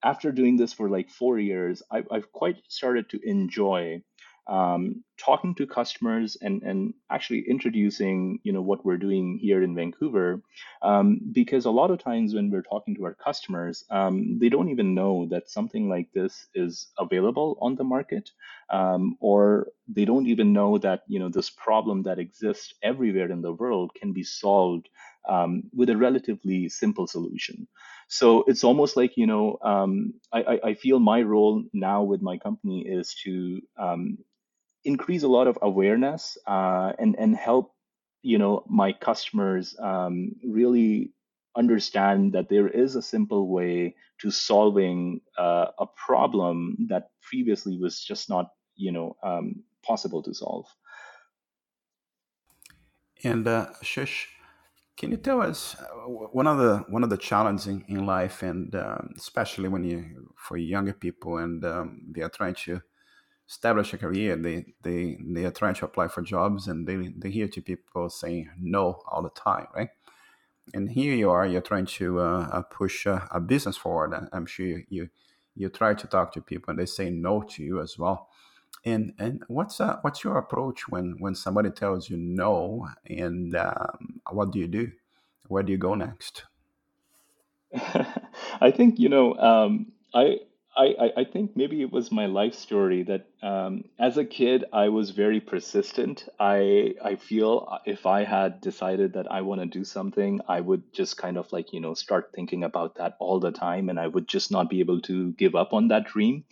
[0.04, 4.02] after doing this for like four years, I, I've quite started to enjoy
[4.50, 9.76] um, talking to customers and and actually introducing you know what we're doing here in
[9.76, 10.42] Vancouver,
[10.82, 14.70] um, because a lot of times when we're talking to our customers, um, they don't
[14.70, 18.32] even know that something like this is available on the market,
[18.72, 23.42] um, or they don't even know that you know this problem that exists everywhere in
[23.42, 24.90] the world can be solved
[25.28, 27.68] um, with a relatively simple solution.
[28.10, 32.38] So it's almost like you know um, I, I feel my role now with my
[32.38, 34.18] company is to um,
[34.84, 37.72] increase a lot of awareness uh, and and help
[38.24, 41.14] you know my customers um, really
[41.56, 48.02] understand that there is a simple way to solving uh, a problem that previously was
[48.02, 50.66] just not you know um, possible to solve.
[53.24, 54.30] And uh, Shish,
[55.00, 58.76] can you tell us uh, one of the one of the challenges in, life, and
[58.76, 62.82] um, especially when you for younger people, and um, they are trying to
[63.50, 67.32] establish a career, they they they are trying to apply for jobs, and they they
[67.32, 69.90] hear to people saying no all the time, right?
[70.74, 74.14] and here you are, you're trying to uh, uh push a business forward.
[74.32, 75.10] I'm sure you, you,
[75.56, 78.30] you try to talk to people and they say no to you as well.
[78.86, 84.22] And and what's uh, what's your approach when when somebody tells you no, and um,
[84.32, 84.92] what do you do?
[85.48, 86.44] Where do you go next?
[88.62, 90.40] I think you know um, I
[90.80, 94.88] I, I, think maybe it was my life story that um, as a kid I
[94.88, 96.30] was very persistent.
[96.40, 100.94] I I feel if I had decided that I want to do something, I would
[100.94, 104.08] just kind of like you know start thinking about that all the time, and I
[104.08, 106.46] would just not be able to give up on that dream.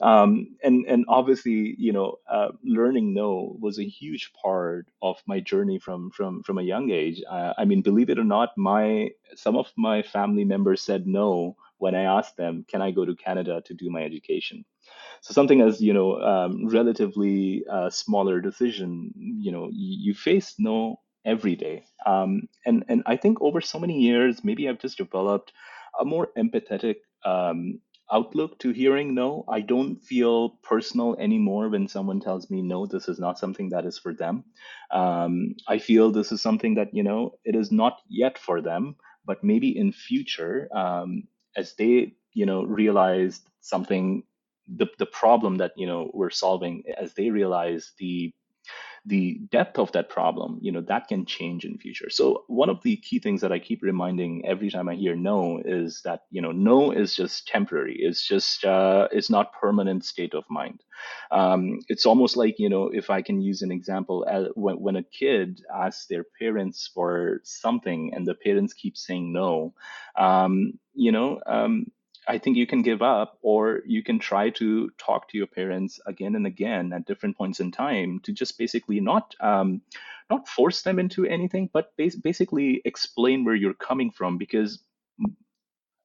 [0.00, 5.40] Um, and and obviously you know uh, learning no was a huge part of my
[5.40, 7.22] journey from from from a young age.
[7.28, 11.56] Uh, I mean, believe it or not, my some of my family members said no
[11.78, 14.64] when I asked them, "Can I go to Canada to do my education?"
[15.22, 21.00] So something as you know, um, relatively uh, smaller decision, you know, you, face no
[21.24, 25.52] every day, um, and and I think over so many years, maybe I've just developed
[25.98, 27.80] a more empathetic um,
[28.12, 29.44] outlook to hearing no.
[29.48, 33.86] I don't feel personal anymore when someone tells me no, this is not something that
[33.86, 34.44] is for them.
[34.90, 38.96] Um, I feel this is something that you know it is not yet for them,
[39.24, 41.24] but maybe in future um,
[41.56, 44.22] as they you know realize something
[44.68, 48.32] the, the problem that you know we're solving as they realize the
[49.06, 52.08] the depth of that problem you know that can change in future.
[52.10, 55.60] So one of the key things that i keep reminding every time i hear no
[55.64, 57.96] is that you know no is just temporary.
[57.98, 60.82] It's just uh, it's not permanent state of mind.
[61.30, 64.96] Um, it's almost like you know if i can use an example uh, when, when
[64.96, 69.74] a kid asks their parents for something and the parents keep saying no
[70.16, 71.86] um, you know um,
[72.26, 76.00] I think you can give up, or you can try to talk to your parents
[76.06, 79.82] again and again at different points in time to just basically not um,
[80.30, 84.38] not force them into anything, but bas- basically explain where you're coming from.
[84.38, 84.80] Because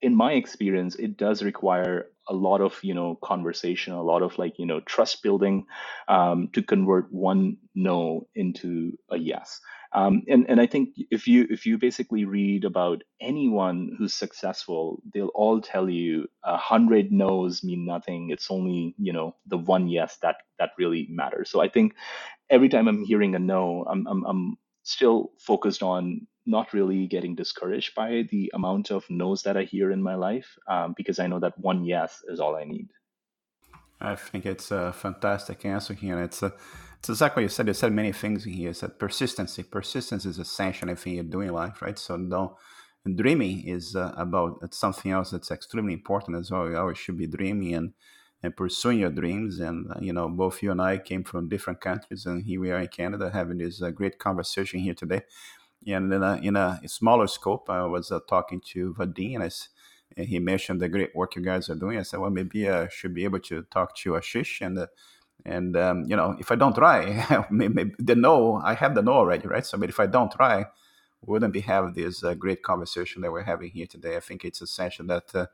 [0.02, 4.38] in my experience, it does require a lot of you know conversation, a lot of
[4.38, 5.66] like you know trust building
[6.08, 9.60] um, to convert one no into a yes.
[9.92, 15.02] Um, and and I think if you if you basically read about anyone who's successful,
[15.14, 18.30] they'll all tell you a hundred no's mean nothing.
[18.30, 21.50] It's only you know the one yes that that really matters.
[21.50, 21.96] So I think
[22.50, 27.36] every time I'm hearing a no, I'm I'm, I'm still focused on not really getting
[27.36, 31.28] discouraged by the amount of no's that I hear in my life um, because I
[31.28, 32.90] know that one yes is all I need.
[34.02, 36.22] I think it's a fantastic answer here.
[36.22, 36.54] It's a
[37.00, 37.68] it's exactly what you said.
[37.68, 38.70] You said many things here.
[38.70, 39.64] You said persistency.
[39.64, 41.98] Persistence is essential if you're doing life, right?
[41.98, 42.54] So don't.
[43.16, 46.70] Dreaming is uh, about it's something else that's extremely important as well.
[46.70, 47.94] You always should be dreaming and
[48.44, 49.60] and pursuing your dreams.
[49.60, 52.72] And uh, you know, both you and I came from different countries, and here we
[52.72, 55.22] are in Canada having this uh, great conversation here today.
[55.88, 59.54] And in a, in a smaller scope, I was uh, talking to Vadim, and,
[60.18, 61.98] he mentioned the great work you guys are doing.
[61.98, 64.88] I said, well, maybe I should be able to talk to Ashish and uh,
[65.46, 67.06] and um, you know, if I don't try,
[67.50, 69.66] the no, I have the no already, right?
[69.66, 70.66] So, but if I don't try,
[71.26, 74.16] wouldn't be have this uh, great conversation that we're having here today.
[74.18, 75.46] I think it's essential that uh,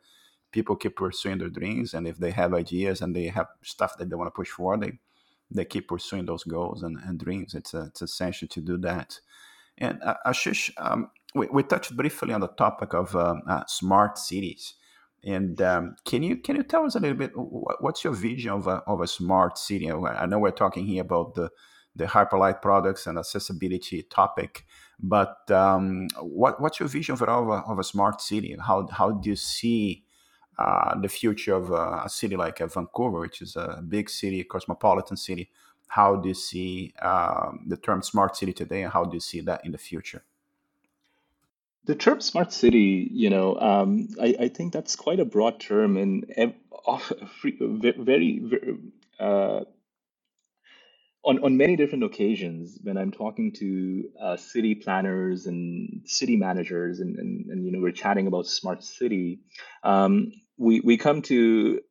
[0.51, 4.09] people keep pursuing their dreams, and if they have ideas and they have stuff that
[4.09, 4.99] they want to push forward, they
[5.51, 7.53] they keep pursuing those goals and, and dreams.
[7.53, 9.19] It's uh, it's essential to do that.
[9.77, 14.17] And uh, Ashish, um, we, we touched briefly on the topic of uh, uh, smart
[14.17, 14.75] cities.
[15.23, 18.67] And um, can you can you tell us a little bit what's your vision of
[18.67, 19.91] a, of a smart city?
[19.91, 21.49] I know we're talking here about the
[21.95, 24.65] the hyperlight products and accessibility topic,
[24.99, 28.55] but um, what what's your vision of a, of a smart city?
[28.61, 30.03] How how do you see
[30.59, 34.41] uh, the future of a, a city like uh, Vancouver, which is a big city,
[34.41, 35.49] a cosmopolitan city?
[35.87, 39.41] How do you see um, the term smart city today, and how do you see
[39.41, 40.23] that in the future?
[41.85, 45.97] The term smart city, you know, um, I, I think that's quite a broad term
[45.97, 46.25] and
[47.59, 48.77] very, very
[49.19, 49.61] uh,
[51.23, 56.99] on, on many different occasions when I'm talking to uh, city planners and city managers
[56.99, 59.39] and, and, and, you know, we're chatting about smart city,
[59.83, 61.81] um, we, we come to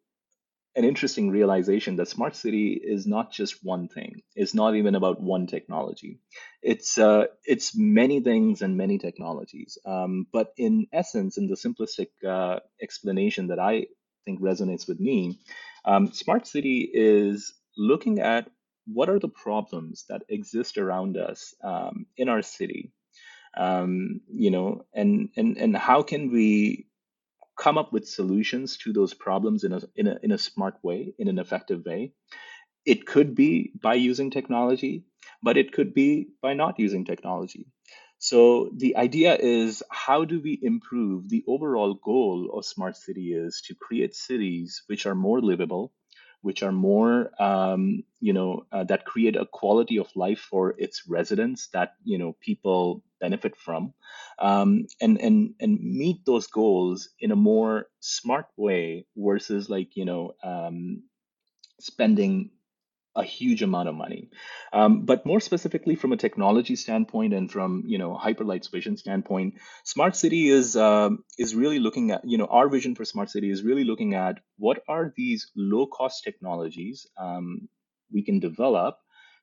[0.76, 4.22] an interesting realization that smart city is not just one thing.
[4.34, 6.18] It's not even about one technology.
[6.62, 9.78] It's uh, it's many things and many technologies.
[9.86, 13.86] Um, but in essence, in the simplistic uh, explanation that I
[14.24, 15.38] think resonates with me,
[15.84, 18.50] um, smart city is looking at
[18.86, 22.92] what are the problems that exist around us um, in our city,
[23.56, 26.86] um, you know, and and and how can we
[27.56, 31.14] come up with solutions to those problems in a, in a, in a smart way,
[31.18, 32.12] in an effective way.
[32.84, 35.04] It could be by using technology,
[35.42, 37.66] but it could be by not using technology.
[38.18, 43.62] So the idea is how do we improve the overall goal of smart city is
[43.66, 45.92] to create cities which are more livable,
[46.44, 51.08] which are more um, you know uh, that create a quality of life for its
[51.08, 53.94] residents that you know people benefit from,
[54.38, 60.04] um, and and and meet those goals in a more smart way versus like you
[60.04, 61.02] know um,
[61.80, 62.50] spending
[63.16, 64.28] a huge amount of money.
[64.72, 69.54] Um, but more specifically, from a technology standpoint and from you know Hyperlight's vision standpoint,
[69.84, 73.50] smart city is um, is really looking at you know our vision for smart city
[73.50, 77.68] is really looking at what are these low cost technologies um,
[78.12, 78.98] we can develop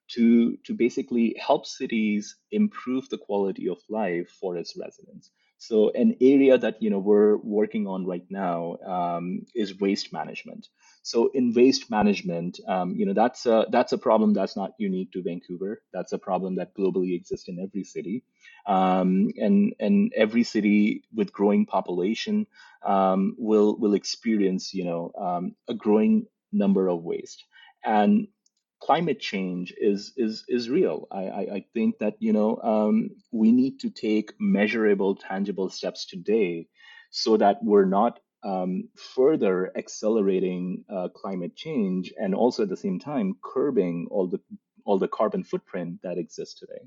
[0.09, 5.31] to to basically help cities improve the quality of life for its residents.
[5.61, 10.67] So an area that you know we're working on right now um, is waste management.
[11.03, 15.11] So in waste management, um, you know that's a that's a problem that's not unique
[15.11, 15.83] to Vancouver.
[15.93, 18.23] That's a problem that globally exists in every city,
[18.65, 22.47] um, and and every city with growing population
[22.83, 27.45] um, will will experience you know um, a growing number of waste.
[27.85, 28.29] And
[28.81, 31.07] climate change is is is real.
[31.11, 36.05] I, I, I think that you know um, we need to take measurable, tangible steps
[36.05, 36.67] today,
[37.11, 42.99] so that we're not um, further accelerating uh, climate change, and also at the same
[42.99, 44.39] time curbing all the
[44.83, 46.81] all the carbon footprint that exists today.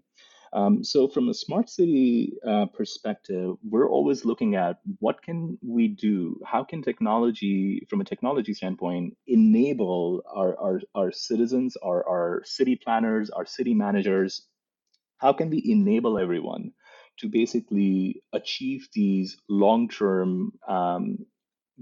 [0.54, 5.88] Um, so from a smart city uh, perspective, we're always looking at what can we
[5.88, 6.40] do?
[6.46, 12.76] How can technology, from a technology standpoint, enable our, our, our citizens, our, our city
[12.76, 14.46] planners, our city managers?
[15.18, 16.70] How can we enable everyone
[17.18, 21.18] to basically achieve these long-term um,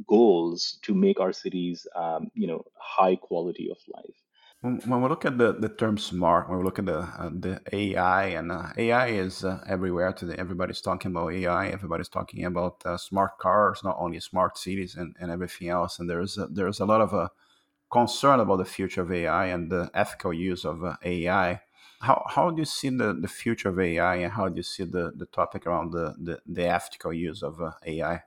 [0.09, 4.16] goals to make our cities, um, you know, high quality of life?
[4.62, 7.60] When, we look at the, the term smart, when we look at the uh, the
[7.72, 10.36] AI, and uh, AI is uh, everywhere today.
[10.38, 11.66] Everybody's talking about AI.
[11.66, 15.98] Everybody's talking about uh, smart cars, not only smart cities and, and everything else.
[15.98, 17.28] And there's a, there's a lot of uh,
[17.90, 21.60] concern about the future of AI and the ethical use of uh, AI.
[22.00, 24.84] How, how do you see the, the future of AI, and how do you see
[24.84, 28.22] the, the topic around the, the, the ethical use of AI?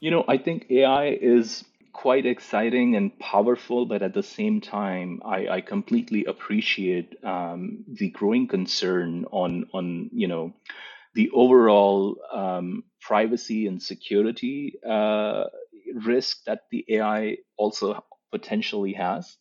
[0.00, 1.64] You know, I think AI is
[1.94, 8.10] quite exciting and powerful, but at the same time, I, I completely appreciate um, the
[8.10, 10.52] growing concern on on you know
[11.14, 15.44] the overall um, privacy and security uh,
[15.94, 19.36] risk that the AI also potentially has.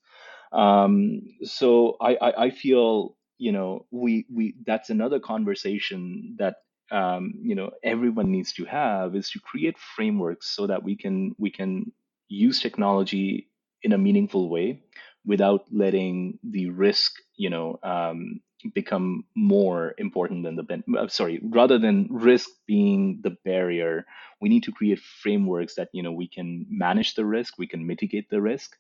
[0.52, 6.58] Um, so I, I, I feel you know we we that's another conversation that
[6.92, 11.36] um, you know everyone needs to have is to create frameworks so that we can
[11.40, 11.92] we can
[12.28, 13.50] use technology
[13.84, 14.82] in a meaningful way
[15.26, 18.42] without letting the risk, you know, um,
[18.74, 24.06] become more important than the ben- uh, sorry rather than risk being the barrier
[24.40, 27.86] we need to create frameworks that you know we can manage the risk we can
[27.86, 28.78] mitigate the risk.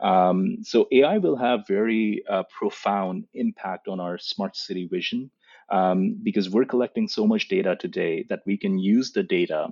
[0.00, 5.30] Um, so ai will have very uh, profound impact on our smart city vision
[5.70, 9.68] um, because we're collecting so much data today that we can use the data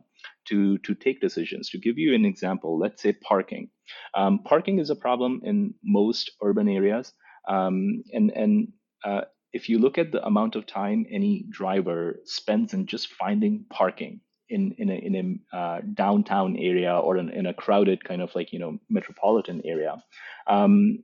[0.47, 1.71] to, to take decisions.
[1.71, 3.71] To give you an example, let's say parking.
[4.15, 7.13] Um, parking is a problem in most urban areas.
[7.49, 8.69] Um, and and
[9.05, 9.23] uh,
[9.53, 14.21] if you look at the amount of time any driver spends in just finding parking
[14.49, 18.35] in in a, in a uh, downtown area or in, in, a crowded kind of
[18.35, 20.03] like you know metropolitan area,
[20.47, 20.99] um,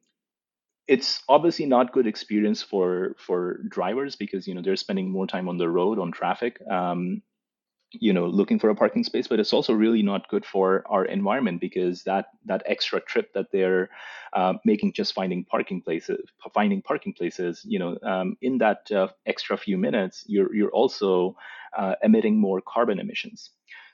[0.90, 5.48] it's obviously not good experience for for drivers because you know they're spending more time
[5.48, 7.22] on the road on traffic um,
[7.92, 11.04] you know looking for a parking space but it's also really not good for our
[11.04, 13.88] environment because that that extra trip that they're
[14.32, 19.06] uh, making just finding parking places finding parking places you know um, in that uh,
[19.26, 21.36] extra few minutes you're you're also
[21.78, 23.50] uh, emitting more carbon emissions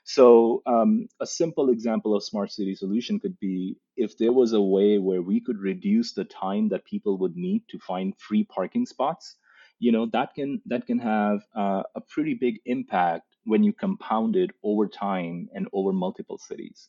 [0.07, 4.61] so um, a simple example of smart city solution could be if there was a
[4.61, 8.85] way where we could reduce the time that people would need to find free parking
[8.85, 9.35] spots,
[9.79, 14.37] you know that can that can have uh, a pretty big impact when you compound
[14.37, 16.87] it over time and over multiple cities.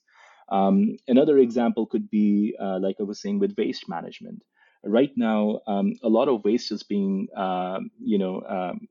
[0.49, 4.45] Um, another example could be uh, like I was saying with waste management.
[4.85, 8.87] Right now, um, a lot of waste is being, uh, you know, um,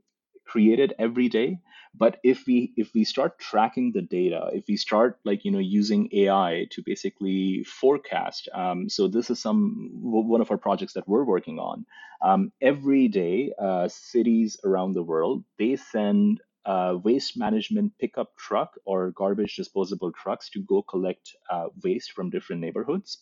[0.48, 1.60] created every day
[1.96, 5.60] but if we if we start tracking the data if we start like you know
[5.60, 11.08] using ai to basically forecast um, so this is some one of our projects that
[11.08, 11.86] we're working on
[12.22, 16.42] um, every day uh, cities around the world they send
[17.04, 22.62] waste management pickup truck or garbage disposable trucks to go collect uh, waste from different
[22.62, 23.20] neighborhoods.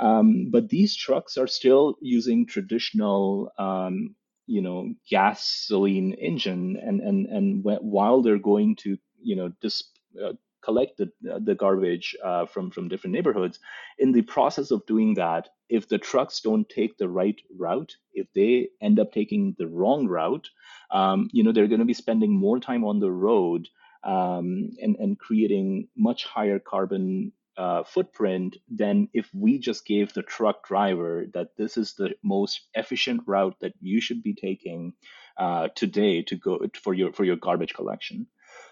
[0.00, 4.16] Um, but these trucks are still using traditional um,
[4.46, 9.84] you know gasoline engine and and and while they're going to you know dis,
[10.22, 10.32] uh,
[10.62, 13.58] collect the, the garbage uh, from from different neighborhoods
[13.98, 18.26] in the process of doing that if the trucks don't take the right route if
[18.34, 20.48] they end up taking the wrong route
[20.90, 23.68] um, you know they're going to be spending more time on the road
[24.04, 30.22] um, and and creating much higher carbon uh, footprint than if we just gave the
[30.22, 34.92] truck driver that this is the most efficient route that you should be taking
[35.38, 38.26] uh, today to go for your for your garbage collection.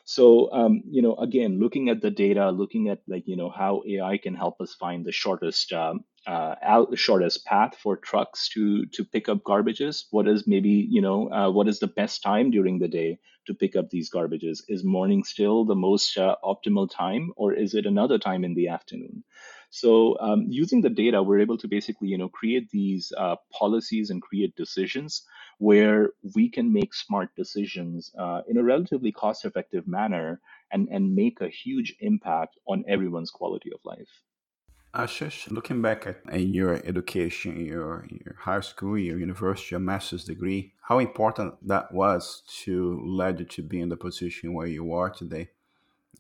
[0.05, 3.83] So um, you know, again, looking at the data, looking at like you know how
[3.87, 8.87] AI can help us find the shortest um, uh, out shortest path for trucks to
[8.87, 10.05] to pick up garbages.
[10.11, 13.55] What is maybe you know uh, what is the best time during the day to
[13.55, 14.63] pick up these garbages?
[14.69, 18.69] Is morning still the most uh, optimal time, or is it another time in the
[18.69, 19.25] afternoon?
[19.75, 24.11] So um, using the data, we're able to basically you know create these uh, policies
[24.11, 25.23] and create decisions
[25.57, 31.41] where we can make smart decisions uh, in a relatively cost-effective manner and and make
[31.41, 34.13] a huge impact on everyone's quality of life.
[34.95, 40.75] Ashish, looking back at, your education, your, your high school, your university, your master's degree,
[40.83, 45.09] how important that was to lead you to be in the position where you are
[45.09, 45.49] today?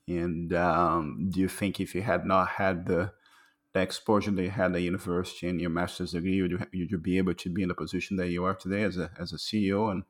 [0.08, 3.12] And um, do you think if you had not had the,
[3.72, 6.98] the exposure that you had at university and your master's degree, would you, would you
[6.98, 9.36] be able to be in the position that you are today as a, as a
[9.36, 10.04] CEO and,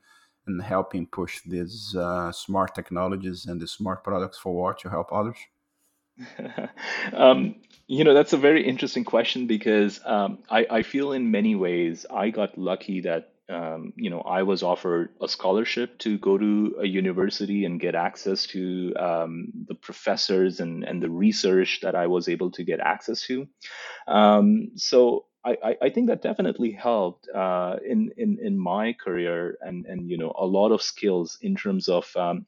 [0.46, 5.36] and helping push these uh, smart technologies and the smart products forward to help others?
[7.12, 7.54] um,
[7.86, 12.04] you know, that's a very interesting question because um, I, I feel in many ways
[12.10, 16.76] I got lucky that um, you know I was offered a scholarship to go to
[16.80, 22.06] a university and get access to um, the professors and, and the research that I
[22.06, 23.46] was able to get access to.
[24.08, 29.86] Um, so I, I think that definitely helped uh, in, in in my career and
[29.86, 32.46] and you know a lot of skills in terms of um,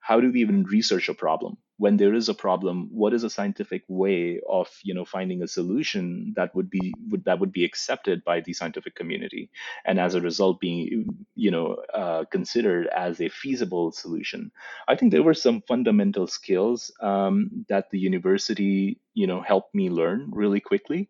[0.00, 3.30] how do we even research a problem when there is a problem what is a
[3.30, 7.64] scientific way of you know finding a solution that would be would that would be
[7.64, 9.50] accepted by the scientific community?
[9.84, 14.52] And as a result being you know uh, considered as a feasible solution.
[14.88, 19.90] I think there were some fundamental skills um, that the university you know helped me
[19.90, 21.08] learn really quickly.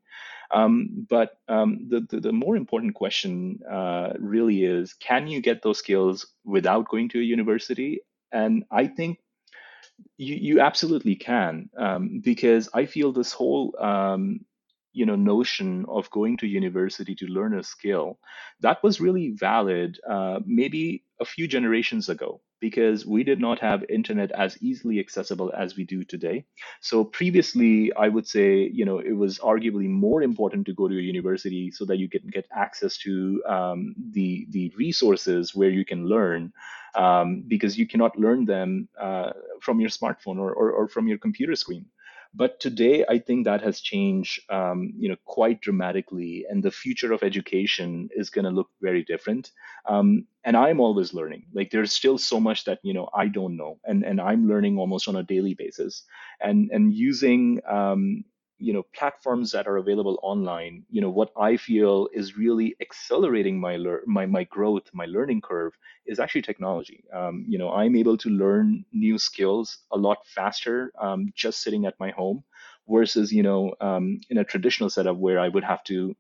[0.53, 5.63] Um, but um, the, the, the more important question uh, really is can you get
[5.63, 8.03] those skills without going to a university?
[8.31, 9.19] And I think
[10.17, 14.41] you, you absolutely can um, because I feel this whole um,
[14.93, 18.19] you know notion of going to university to learn a skill
[18.61, 23.85] that was really valid uh, maybe a few generations ago because we did not have
[23.91, 26.45] internet as easily accessible as we do today.
[26.81, 30.99] So previously i would say you know it was arguably more important to go to
[30.99, 35.85] a university so that you can get access to um, the the resources where you
[35.85, 36.53] can learn
[36.95, 41.19] um, because you cannot learn them uh, from your smartphone or, or, or from your
[41.19, 41.87] computer screen
[42.35, 47.13] but today, I think that has changed, um, you know, quite dramatically, and the future
[47.13, 49.51] of education is going to look very different.
[49.87, 51.45] Um, and I'm always learning.
[51.53, 54.79] Like there's still so much that you know I don't know, and and I'm learning
[54.79, 56.05] almost on a daily basis.
[56.41, 58.25] And and using um,
[58.63, 63.61] you know platforms that are available online you know what i feel is really accelerating
[63.61, 65.73] my lear- my my growth my learning curve
[66.07, 67.05] is actually technology.
[67.13, 71.87] Um, you know i'm able to learn new skills a lot faster um, just sitting
[71.87, 72.45] at my home
[72.89, 76.15] versus you know um, in a traditional setup where i would have to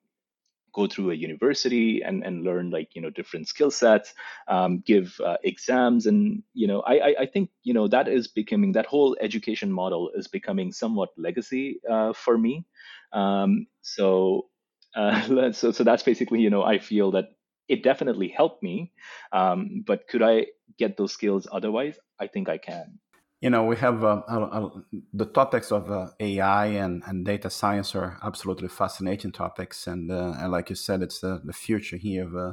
[0.75, 4.15] go through a university and, and learn like you know different skill sets
[4.49, 6.07] um, give uh, exams.
[6.07, 10.11] And you know I, I think you know that is becoming that whole education model
[10.15, 12.65] is becoming somewhat legacy uh, for me.
[13.13, 14.49] Um, so
[14.97, 17.31] uh, so so that's basically you know I feel that
[17.69, 18.93] it definitely helped me.
[19.33, 20.47] Um, but could I
[20.79, 21.99] get those skills otherwise?
[22.21, 22.99] I think I can
[23.43, 24.71] you know we have uh, uh,
[25.13, 29.87] the topics of uh, ai and, and data science are absolutely fascinating topics.
[29.89, 32.53] And, uh, and like you said it's the, the future here of uh,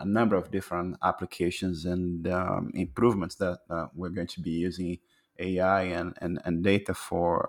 [0.00, 4.98] a number of different applications and um, improvements that uh, we're going to be using
[5.38, 7.48] ai and, and, and data for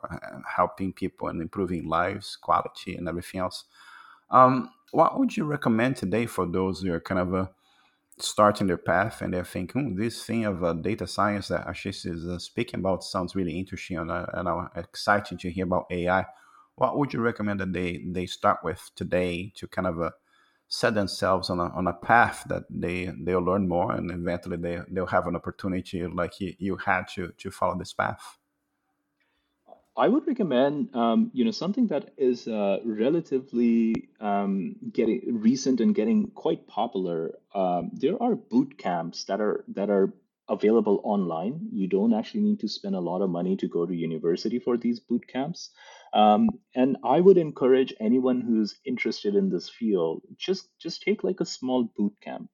[0.56, 3.64] helping people and improving lives quality and everything else.
[4.30, 7.50] Um, what would you recommend today for those who are kind of
[8.22, 12.06] starting their path and they're thinking, hmm, this thing of uh, data science that Ashish
[12.06, 15.86] is uh, speaking about sounds really interesting and, uh, and uh, exciting to hear about
[15.92, 16.26] AI.
[16.76, 20.12] What would you recommend that they, they start with today to kind of uh,
[20.68, 24.80] set themselves on a, on a path that they, they'll learn more and eventually they,
[24.90, 28.39] they'll have an opportunity like you, you had to, to follow this path?
[30.00, 35.94] I would recommend, um, you know, something that is uh, relatively um, getting recent and
[35.94, 37.34] getting quite popular.
[37.54, 40.14] Um, there are boot camps that are that are
[40.48, 41.68] available online.
[41.74, 44.78] You don't actually need to spend a lot of money to go to university for
[44.78, 45.72] these boot camps.
[46.14, 51.42] Um, and I would encourage anyone who's interested in this field just just take like
[51.42, 52.50] a small boot camp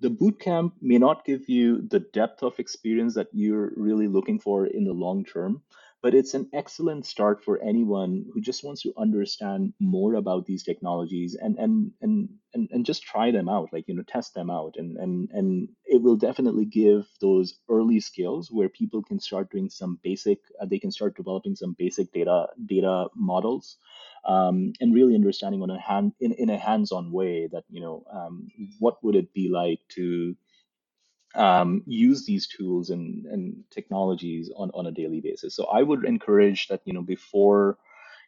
[0.00, 4.66] the bootcamp may not give you the depth of experience that you're really looking for
[4.66, 5.62] in the long term,
[6.02, 10.62] but it's an excellent start for anyone who just wants to understand more about these
[10.62, 14.50] technologies and and and and, and just try them out, like you know, test them
[14.50, 19.50] out, and and and it will definitely give those early skills where people can start
[19.50, 23.76] doing some basic, uh, they can start developing some basic data data models
[24.24, 28.04] um, and really understanding on a hand in, in a hands-on way that you know
[28.12, 28.48] um,
[28.78, 30.34] what would it be like to
[31.34, 35.54] um, use these tools and, and technologies on, on a daily basis.
[35.54, 37.78] So I would encourage that you know before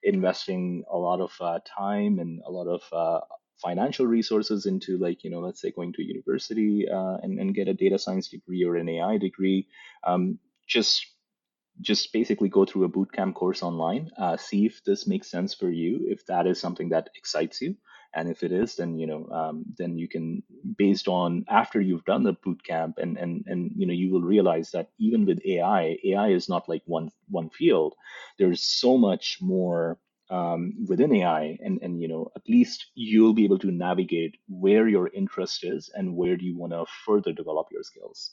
[0.03, 3.21] investing a lot of uh, time and a lot of uh,
[3.63, 7.69] financial resources into like you know let's say going to university uh, and, and get
[7.69, 9.67] a data science degree or an AI degree,
[10.05, 11.07] um, just
[11.81, 15.71] just basically go through a bootcamp course online, uh, see if this makes sense for
[15.71, 17.77] you, if that is something that excites you,
[18.15, 20.43] and if it is, then you know, um, then you can,
[20.77, 24.71] based on after you've done the bootcamp, and and and you know, you will realize
[24.73, 27.95] that even with AI, AI is not like one one field.
[28.39, 29.99] There's so much more
[30.31, 34.89] um, within AI, and and you know, at least you'll be able to navigate where
[34.89, 38.33] your interest is and where do you want to further develop your skills.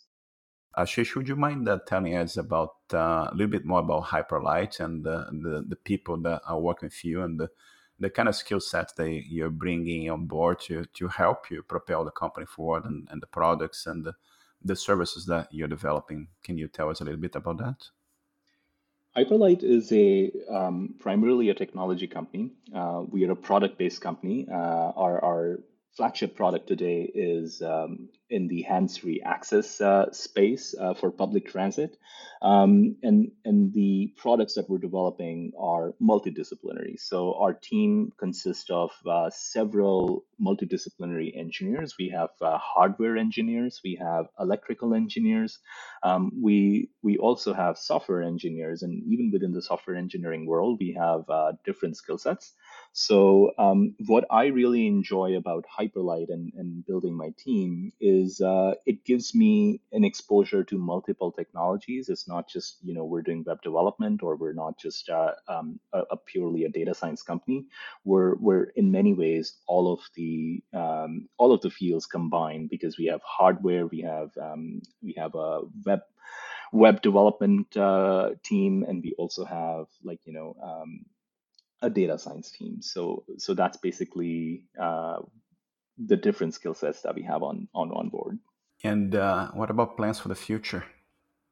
[0.77, 4.79] Ashish, would you mind uh, telling us about uh, a little bit more about Hyperlight
[4.79, 7.49] and the, the, the people that are working with you and the,
[7.99, 12.05] the kind of skill sets that you're bringing on board to, to help you propel
[12.05, 14.13] the company forward and, and the products and the,
[14.63, 16.27] the services that you're developing.
[16.43, 17.87] Can you tell us a little bit about that?
[19.17, 22.51] Hyperlight is a um, primarily a technology company.
[22.73, 24.47] Uh, we are a product-based company.
[24.49, 25.59] Uh, our, our
[25.97, 31.97] flagship product today is um, in the hands-free access uh, space uh, for public transit,
[32.41, 36.99] um, and and the products that we're developing are multidisciplinary.
[36.99, 41.95] So our team consists of uh, several multidisciplinary engineers.
[41.99, 45.59] We have uh, hardware engineers, we have electrical engineers,
[46.03, 50.93] um, we we also have software engineers, and even within the software engineering world, we
[50.93, 52.53] have uh, different skill sets.
[52.93, 58.73] So um, what I really enjoy about Hyperlight and, and building my team is uh,
[58.85, 62.09] it gives me an exposure to multiple technologies.
[62.09, 65.79] It's not just you know we're doing web development or we're not just uh, um,
[65.91, 67.65] a, a, purely a data science company.
[68.05, 72.97] We're we're in many ways all of the um, all of the fields combined because
[72.97, 76.01] we have hardware, we have um, we have a web
[76.71, 81.05] web development uh, team, and we also have like you know um,
[81.81, 82.81] a data science team.
[82.81, 85.19] So so that's basically uh,
[85.97, 88.39] the different skill sets that we have on on on board.
[88.83, 90.85] And uh, what about plans for the future?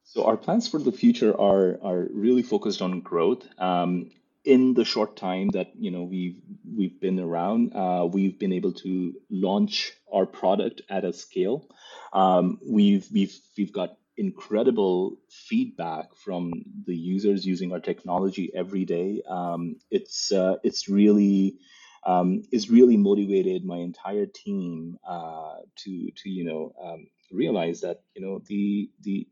[0.07, 3.43] So our plans for the future are are really focused on growth.
[3.59, 4.09] Um,
[4.45, 6.39] in the short time that you know we've
[6.77, 11.67] we've been around, uh, we've been able to launch our product at a scale.
[12.13, 16.53] Um, we've we've we've got incredible feedback from
[16.85, 19.21] the users using our technology every day.
[19.27, 21.57] Um, it's uh, it's really
[22.05, 28.03] um, is really motivated my entire team uh, to to you know um, realize that
[28.15, 29.27] you know the the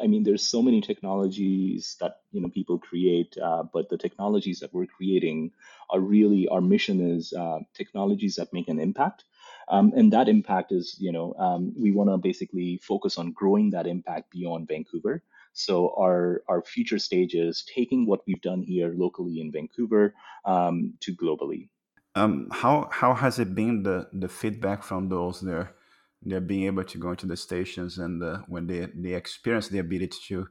[0.00, 4.60] I mean there's so many technologies that you know people create, uh, but the technologies
[4.60, 5.52] that we're creating
[5.88, 9.24] are really our mission is uh, technologies that make an impact.
[9.68, 13.70] Um, and that impact is, you know, um, we want to basically focus on growing
[13.70, 15.22] that impact beyond Vancouver.
[15.52, 20.14] So our our future stage is taking what we've done here locally in Vancouver
[20.44, 21.68] um, to globally.
[22.14, 25.74] Um, how how has it been the the feedback from those there?
[26.22, 29.78] They're being able to go into the stations and uh, when they they experience the
[29.78, 30.48] ability to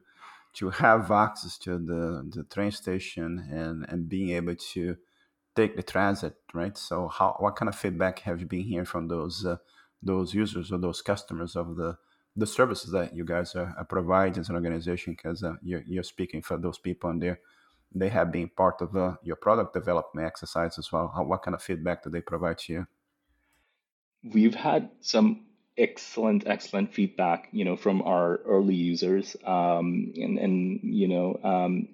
[0.54, 4.96] to have access to the the train station and and being able to
[5.56, 6.76] take the transit, right?
[6.76, 9.56] So, how what kind of feedback have you been hearing from those uh,
[10.02, 11.96] those users or those customers of the
[12.36, 15.14] the services that you guys are, are providing as an organization?
[15.14, 17.36] Because uh, you're, you're speaking for those people, and they
[17.92, 21.12] they have been part of uh, your product development exercise as well.
[21.14, 22.86] How, what kind of feedback do they provide to you?
[24.22, 25.46] We've had some
[25.80, 31.88] excellent excellent feedback you know from our early users um, and and you know um,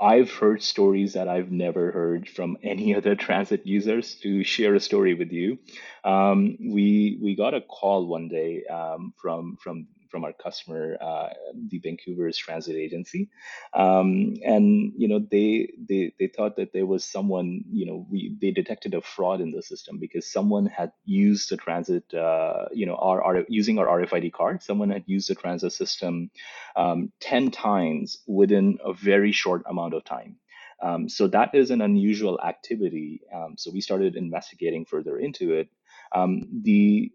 [0.00, 4.14] I've heard stories that I've never heard from any other transit users.
[4.22, 5.58] To share a story with you,
[6.04, 11.28] um, we we got a call one day um, from from from our customer, uh,
[11.68, 13.28] the Vancouver's transit agency,
[13.74, 18.36] um, and you know they they they thought that there was someone you know we
[18.40, 22.86] they detected a fraud in the system because someone had used the transit uh, you
[22.86, 26.30] know our, our using our RFID card, someone had used the transit system
[26.76, 30.36] um, ten times within a very short amount of time.
[30.80, 33.22] Um, so that is an unusual activity.
[33.34, 35.68] Um, so we started investigating further into it.
[36.12, 37.12] Um, the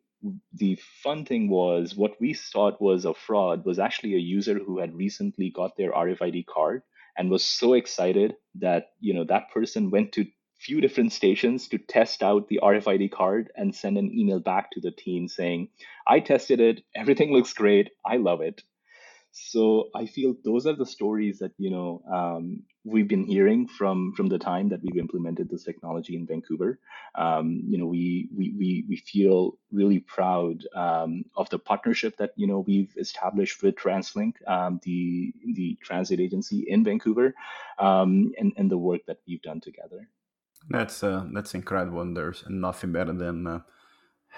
[0.53, 4.79] the fun thing was what we thought was a fraud was actually a user who
[4.79, 6.83] had recently got their RFID card
[7.17, 10.25] and was so excited that you know that person went to
[10.63, 14.79] few different stations to test out the RFID card and send an email back to
[14.79, 15.67] the team saying,
[16.07, 18.61] I tested it, everything looks great, I love it.
[19.35, 24.13] So I feel those are the stories that you know um, we've been hearing from
[24.15, 26.79] from the time that we've implemented this technology in Vancouver.
[27.15, 32.33] Um, you know, we we we we feel really proud um, of the partnership that
[32.35, 37.33] you know we've established with TransLink, um, the the transit agency in Vancouver,
[37.79, 40.09] um, and and the work that we've done together.
[40.69, 43.47] That's uh, that's incredible, and there's nothing better than.
[43.47, 43.59] Uh,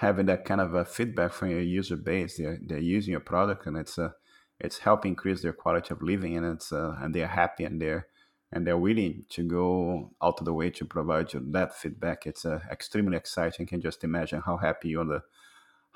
[0.00, 3.66] having that kind of a feedback from your user base, they're, they're using your product,
[3.66, 4.14] and it's a
[4.58, 8.06] it's helping increase their quality of living, and it's uh, and they're happy and they're
[8.52, 12.26] and they're willing to go out of the way to provide you that feedback.
[12.26, 13.66] It's uh, extremely exciting.
[13.66, 15.22] can just imagine how happy you and the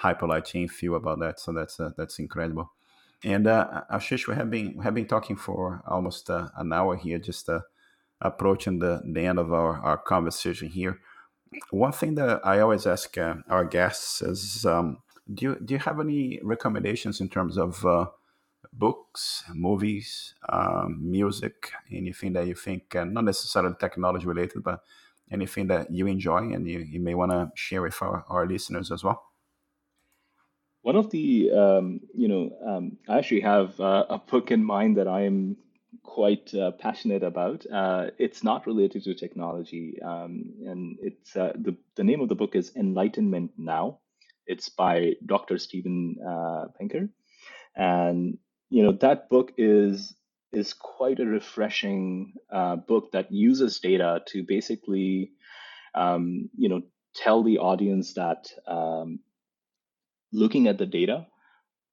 [0.02, 1.38] Hyperlight team feel about that.
[1.40, 2.72] So that's uh, that's incredible.
[3.22, 6.96] And uh, Ashish, we have been we have been talking for almost uh, an hour
[6.96, 7.60] here, just uh,
[8.20, 11.00] approaching the, the end of our, our conversation here.
[11.70, 14.98] One thing that I always ask uh, our guests is, um,
[15.32, 17.84] do you do you have any recommendations in terms of
[18.72, 24.82] books, movies, um, music, anything that you think, uh, not necessarily technology related, but
[25.30, 28.90] anything that you enjoy and you, you may want to share with our, our listeners
[28.90, 29.22] as well?
[30.82, 34.96] One of the, um, you know, um, I actually have uh, a book in mind
[34.96, 35.56] that I am
[36.02, 37.66] quite uh, passionate about.
[37.70, 42.34] Uh, it's not related to technology, um, and it's uh, the the name of the
[42.34, 43.98] book is Enlightenment Now.
[44.46, 45.58] It's by Dr.
[45.58, 47.10] Steven uh, Pinker,
[47.76, 48.38] and
[48.70, 50.14] you know that book is
[50.52, 55.32] is quite a refreshing uh, book that uses data to basically
[55.94, 56.82] um, you know
[57.14, 59.20] tell the audience that um,
[60.32, 61.26] looking at the data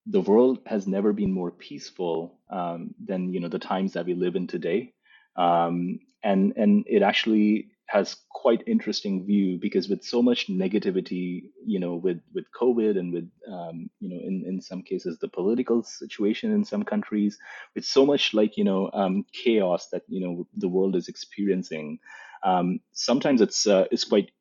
[0.07, 4.15] the world has never been more peaceful um, than you know the times that we
[4.15, 4.93] live in today.
[5.38, 11.79] Um, and and it actually has quite interesting view because with so much negativity, you
[11.79, 15.83] know, with with COVID and with um, you know, in in some cases the political
[15.83, 17.38] situation in some countries,
[17.75, 21.99] with so much like you know um, chaos that you know the world is experiencing,
[22.43, 24.31] um, sometimes it's uh, it's quite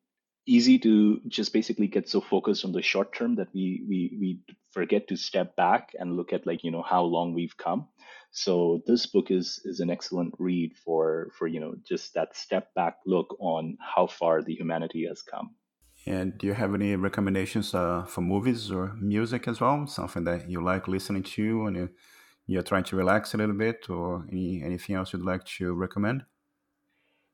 [0.45, 4.55] easy to just basically get so focused on the short term that we we we
[4.71, 7.87] forget to step back and look at like you know how long we've come
[8.31, 12.73] so this book is is an excellent read for for you know just that step
[12.73, 15.55] back look on how far the humanity has come.
[16.05, 19.87] And do you have any recommendations uh, for movies or music as well?
[19.87, 21.89] Something that you like listening to and you,
[22.45, 26.23] you're trying to relax a little bit or any anything else you'd like to recommend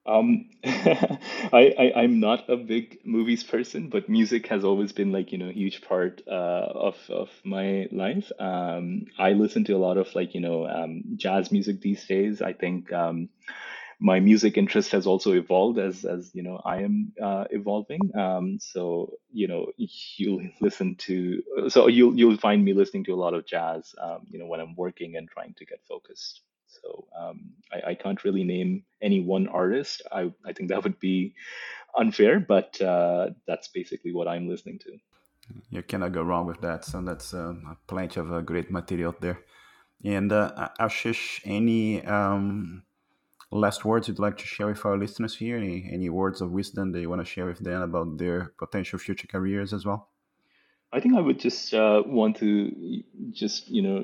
[0.05, 5.31] um, I, I am not a big movies person, but music has always been like
[5.31, 8.31] you know a huge part uh, of of my life.
[8.39, 12.41] Um, I listen to a lot of like you know um, jazz music these days.
[12.41, 13.29] I think um,
[13.99, 18.01] my music interest has also evolved as as you know I am uh, evolving.
[18.13, 23.21] Um, so you know you'll listen to so you'll you'll find me listening to a
[23.23, 23.95] lot of jazz.
[24.01, 26.41] Um, you know when I'm working and trying to get focused.
[26.83, 30.01] So um, I, I, can't really name any one artist.
[30.11, 31.33] I, I think that would be
[31.97, 34.97] unfair, but uh, that's basically what I'm listening to.
[35.69, 36.85] You cannot go wrong with that.
[36.85, 37.53] So that's uh,
[37.87, 39.39] plenty of uh, great material there.
[40.03, 42.83] And uh, Ashish, any um,
[43.51, 45.57] last words you'd like to share with our listeners here?
[45.57, 48.99] Any, any words of wisdom that you want to share with them about their potential
[48.99, 50.09] future careers as well?
[50.93, 54.03] I think I would just uh, want to just you know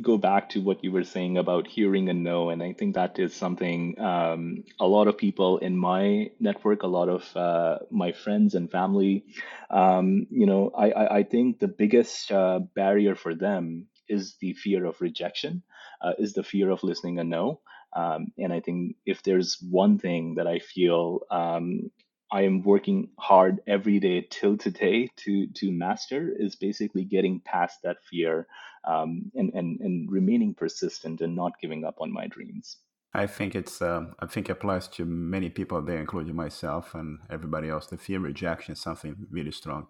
[0.00, 3.18] go back to what you were saying about hearing a no, and I think that
[3.18, 8.12] is something um, a lot of people in my network, a lot of uh, my
[8.12, 9.26] friends and family,
[9.70, 14.54] um, you know, I, I, I think the biggest uh, barrier for them is the
[14.54, 15.62] fear of rejection,
[16.00, 17.60] uh, is the fear of listening a no.
[17.92, 21.90] Um, and I think if there's one thing that I feel um,
[22.32, 27.82] I am working hard every day till today to to master is basically getting past
[27.82, 28.46] that fear
[28.84, 32.76] um, and, and and remaining persistent and not giving up on my dreams.
[33.12, 37.18] I think it's um, I think it applies to many people there, including myself and
[37.28, 37.86] everybody else.
[37.86, 39.88] The fear rejection is something really strong,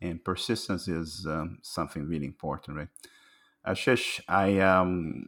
[0.00, 2.88] and persistence is um, something really important, right?
[3.66, 5.26] Ashish, I um,